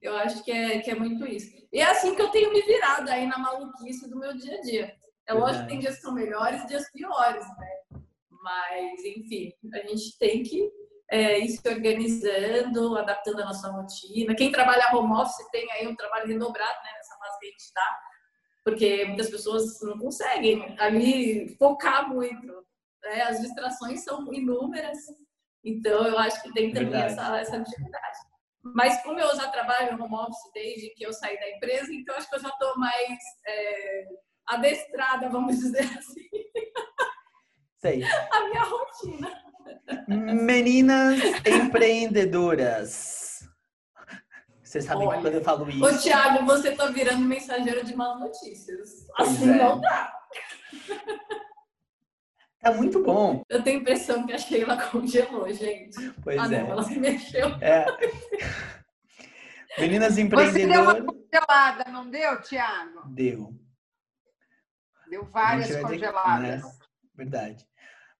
Eu 0.01 0.15
acho 0.17 0.43
que 0.43 0.51
é, 0.51 0.79
que 0.79 0.91
é 0.91 0.95
muito 0.95 1.25
isso. 1.25 1.49
E 1.71 1.79
é 1.79 1.85
assim 1.85 2.13
que 2.13 2.21
eu 2.21 2.29
tenho 2.29 2.51
me 2.51 2.61
virado 2.61 3.09
aí 3.09 3.25
na 3.25 3.37
maluquice 3.37 4.09
do 4.09 4.19
meu 4.19 4.35
dia 4.37 4.57
a 4.57 4.61
dia. 4.61 4.95
É 5.25 5.33
lógico 5.33 5.63
que 5.63 5.69
tem 5.69 5.79
dias 5.79 5.95
que 5.95 6.01
são 6.01 6.13
melhores 6.13 6.61
e 6.63 6.67
dias 6.67 6.91
piores, 6.91 7.45
né? 7.57 8.01
Mas, 8.29 9.03
enfim, 9.05 9.53
a 9.73 9.87
gente 9.87 10.17
tem 10.17 10.43
que 10.43 10.69
é, 11.09 11.39
ir 11.39 11.49
se 11.49 11.67
organizando, 11.67 12.97
adaptando 12.97 13.41
a 13.41 13.45
nossa 13.45 13.69
rotina. 13.69 14.35
Quem 14.35 14.51
trabalha 14.51 14.93
home 14.93 15.13
office 15.13 15.49
tem 15.51 15.69
aí 15.71 15.87
um 15.87 15.95
trabalho 15.95 16.27
redobrado, 16.27 16.83
né? 16.83 16.91
Nessa 16.95 17.17
fase 17.17 17.39
que 17.39 17.45
a 17.45 17.49
gente 17.49 17.59
está. 17.59 17.99
Porque 18.63 19.05
muitas 19.05 19.29
pessoas 19.29 19.81
não 19.81 19.97
conseguem 19.97 20.75
ali 20.79 21.55
focar 21.57 22.09
muito. 22.09 22.65
Né? 23.03 23.21
As 23.21 23.39
distrações 23.39 24.03
são 24.03 24.33
inúmeras. 24.33 24.97
Então, 25.63 26.05
eu 26.05 26.17
acho 26.19 26.41
que 26.43 26.53
tem 26.53 26.73
também 26.73 27.01
essa, 27.01 27.37
essa 27.39 27.59
dificuldade. 27.59 28.17
Mas 28.61 29.01
como 29.03 29.19
eu 29.19 29.35
já 29.35 29.47
trabalho 29.49 30.01
home 30.01 30.15
office 30.15 30.51
desde 30.53 30.89
que 30.89 31.05
eu 31.05 31.13
saí 31.13 31.39
da 31.39 31.49
empresa, 31.49 31.93
então 31.93 32.15
acho 32.15 32.29
que 32.29 32.35
eu 32.35 32.41
já 32.41 32.49
estou 32.49 32.77
mais 32.77 33.17
é, 33.47 34.05
adestrada, 34.47 35.29
vamos 35.29 35.57
dizer 35.57 35.83
assim. 35.97 36.29
Sei. 37.77 38.03
A 38.31 38.45
minha 38.49 38.63
rotina. 38.63 39.46
Meninas 40.07 41.19
empreendedoras. 41.45 43.27
Você 44.63 44.81
sabe 44.81 45.05
Olha, 45.05 45.21
quando 45.21 45.33
eu 45.33 45.43
falo 45.43 45.69
isso. 45.69 45.85
Ô, 45.85 45.97
Thiago, 45.97 46.45
você 46.45 46.75
tá 46.75 46.87
virando 46.87 47.21
mensageiro 47.21 47.85
de 47.85 47.95
más 47.95 48.19
notícias. 48.19 49.07
Assim 49.17 49.49
é. 49.49 49.55
não 49.55 49.79
dá. 49.79 50.13
Tá 52.59 52.73
muito 52.73 53.01
bom. 53.01 53.43
Eu 53.47 53.63
tenho 53.63 53.77
a 53.77 53.81
impressão 53.81 54.25
que 54.25 54.33
a 54.33 54.37
Sheila 54.37 54.75
congelou, 54.91 55.49
gente. 55.53 56.11
Pois 56.21 56.37
ah, 56.37 56.45
é. 56.53 56.63
não, 56.63 56.71
ela 56.71 56.83
se 56.83 56.99
mexeu. 56.99 57.47
É. 57.61 57.85
Meninas 59.79 60.15
Você 60.15 60.23
deu 60.23 60.37
uma 60.37 60.43
empreendedoras. 60.43 61.05
congelada, 61.05 61.91
não 61.91 62.09
deu, 62.09 62.41
Tiago? 62.41 63.07
Deu. 63.09 63.53
Deu 65.09 65.23
várias 65.25 65.69
vai 65.69 65.77
ter 65.77 65.87
congeladas. 65.87 66.63
né? 66.63 66.71
Verdade. 67.15 67.65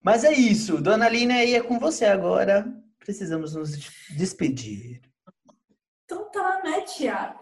Mas 0.08 0.24
é 0.24 0.32
isso. 0.32 0.80
Dona 0.80 1.04
Aline, 1.04 1.34
aí 1.34 1.54
é 1.54 1.62
com 1.62 1.78
você 1.78 2.06
agora. 2.06 2.66
Precisamos 2.98 3.54
nos 3.54 3.72
despedir. 4.16 5.02
Então 6.02 6.30
tá, 6.30 6.62
né, 6.64 6.80
Tiago? 6.80 7.38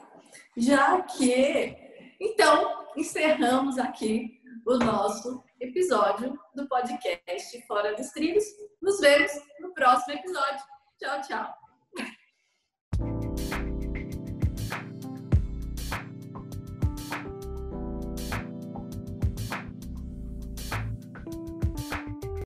Já 0.56 1.00
que. 1.02 1.76
Então, 2.20 2.88
encerramos 2.96 3.78
aqui 3.78 4.40
o 4.66 4.78
nosso 4.78 5.44
episódio 5.60 6.36
do 6.56 6.66
podcast 6.66 7.64
Fora 7.68 7.94
dos 7.94 8.10
Trilhos. 8.10 8.42
Nos 8.82 8.98
vemos 8.98 9.30
no 9.60 9.72
próximo 9.72 10.14
episódio. 10.14 10.64
Tchau, 10.98 11.20
tchau. 11.20 11.65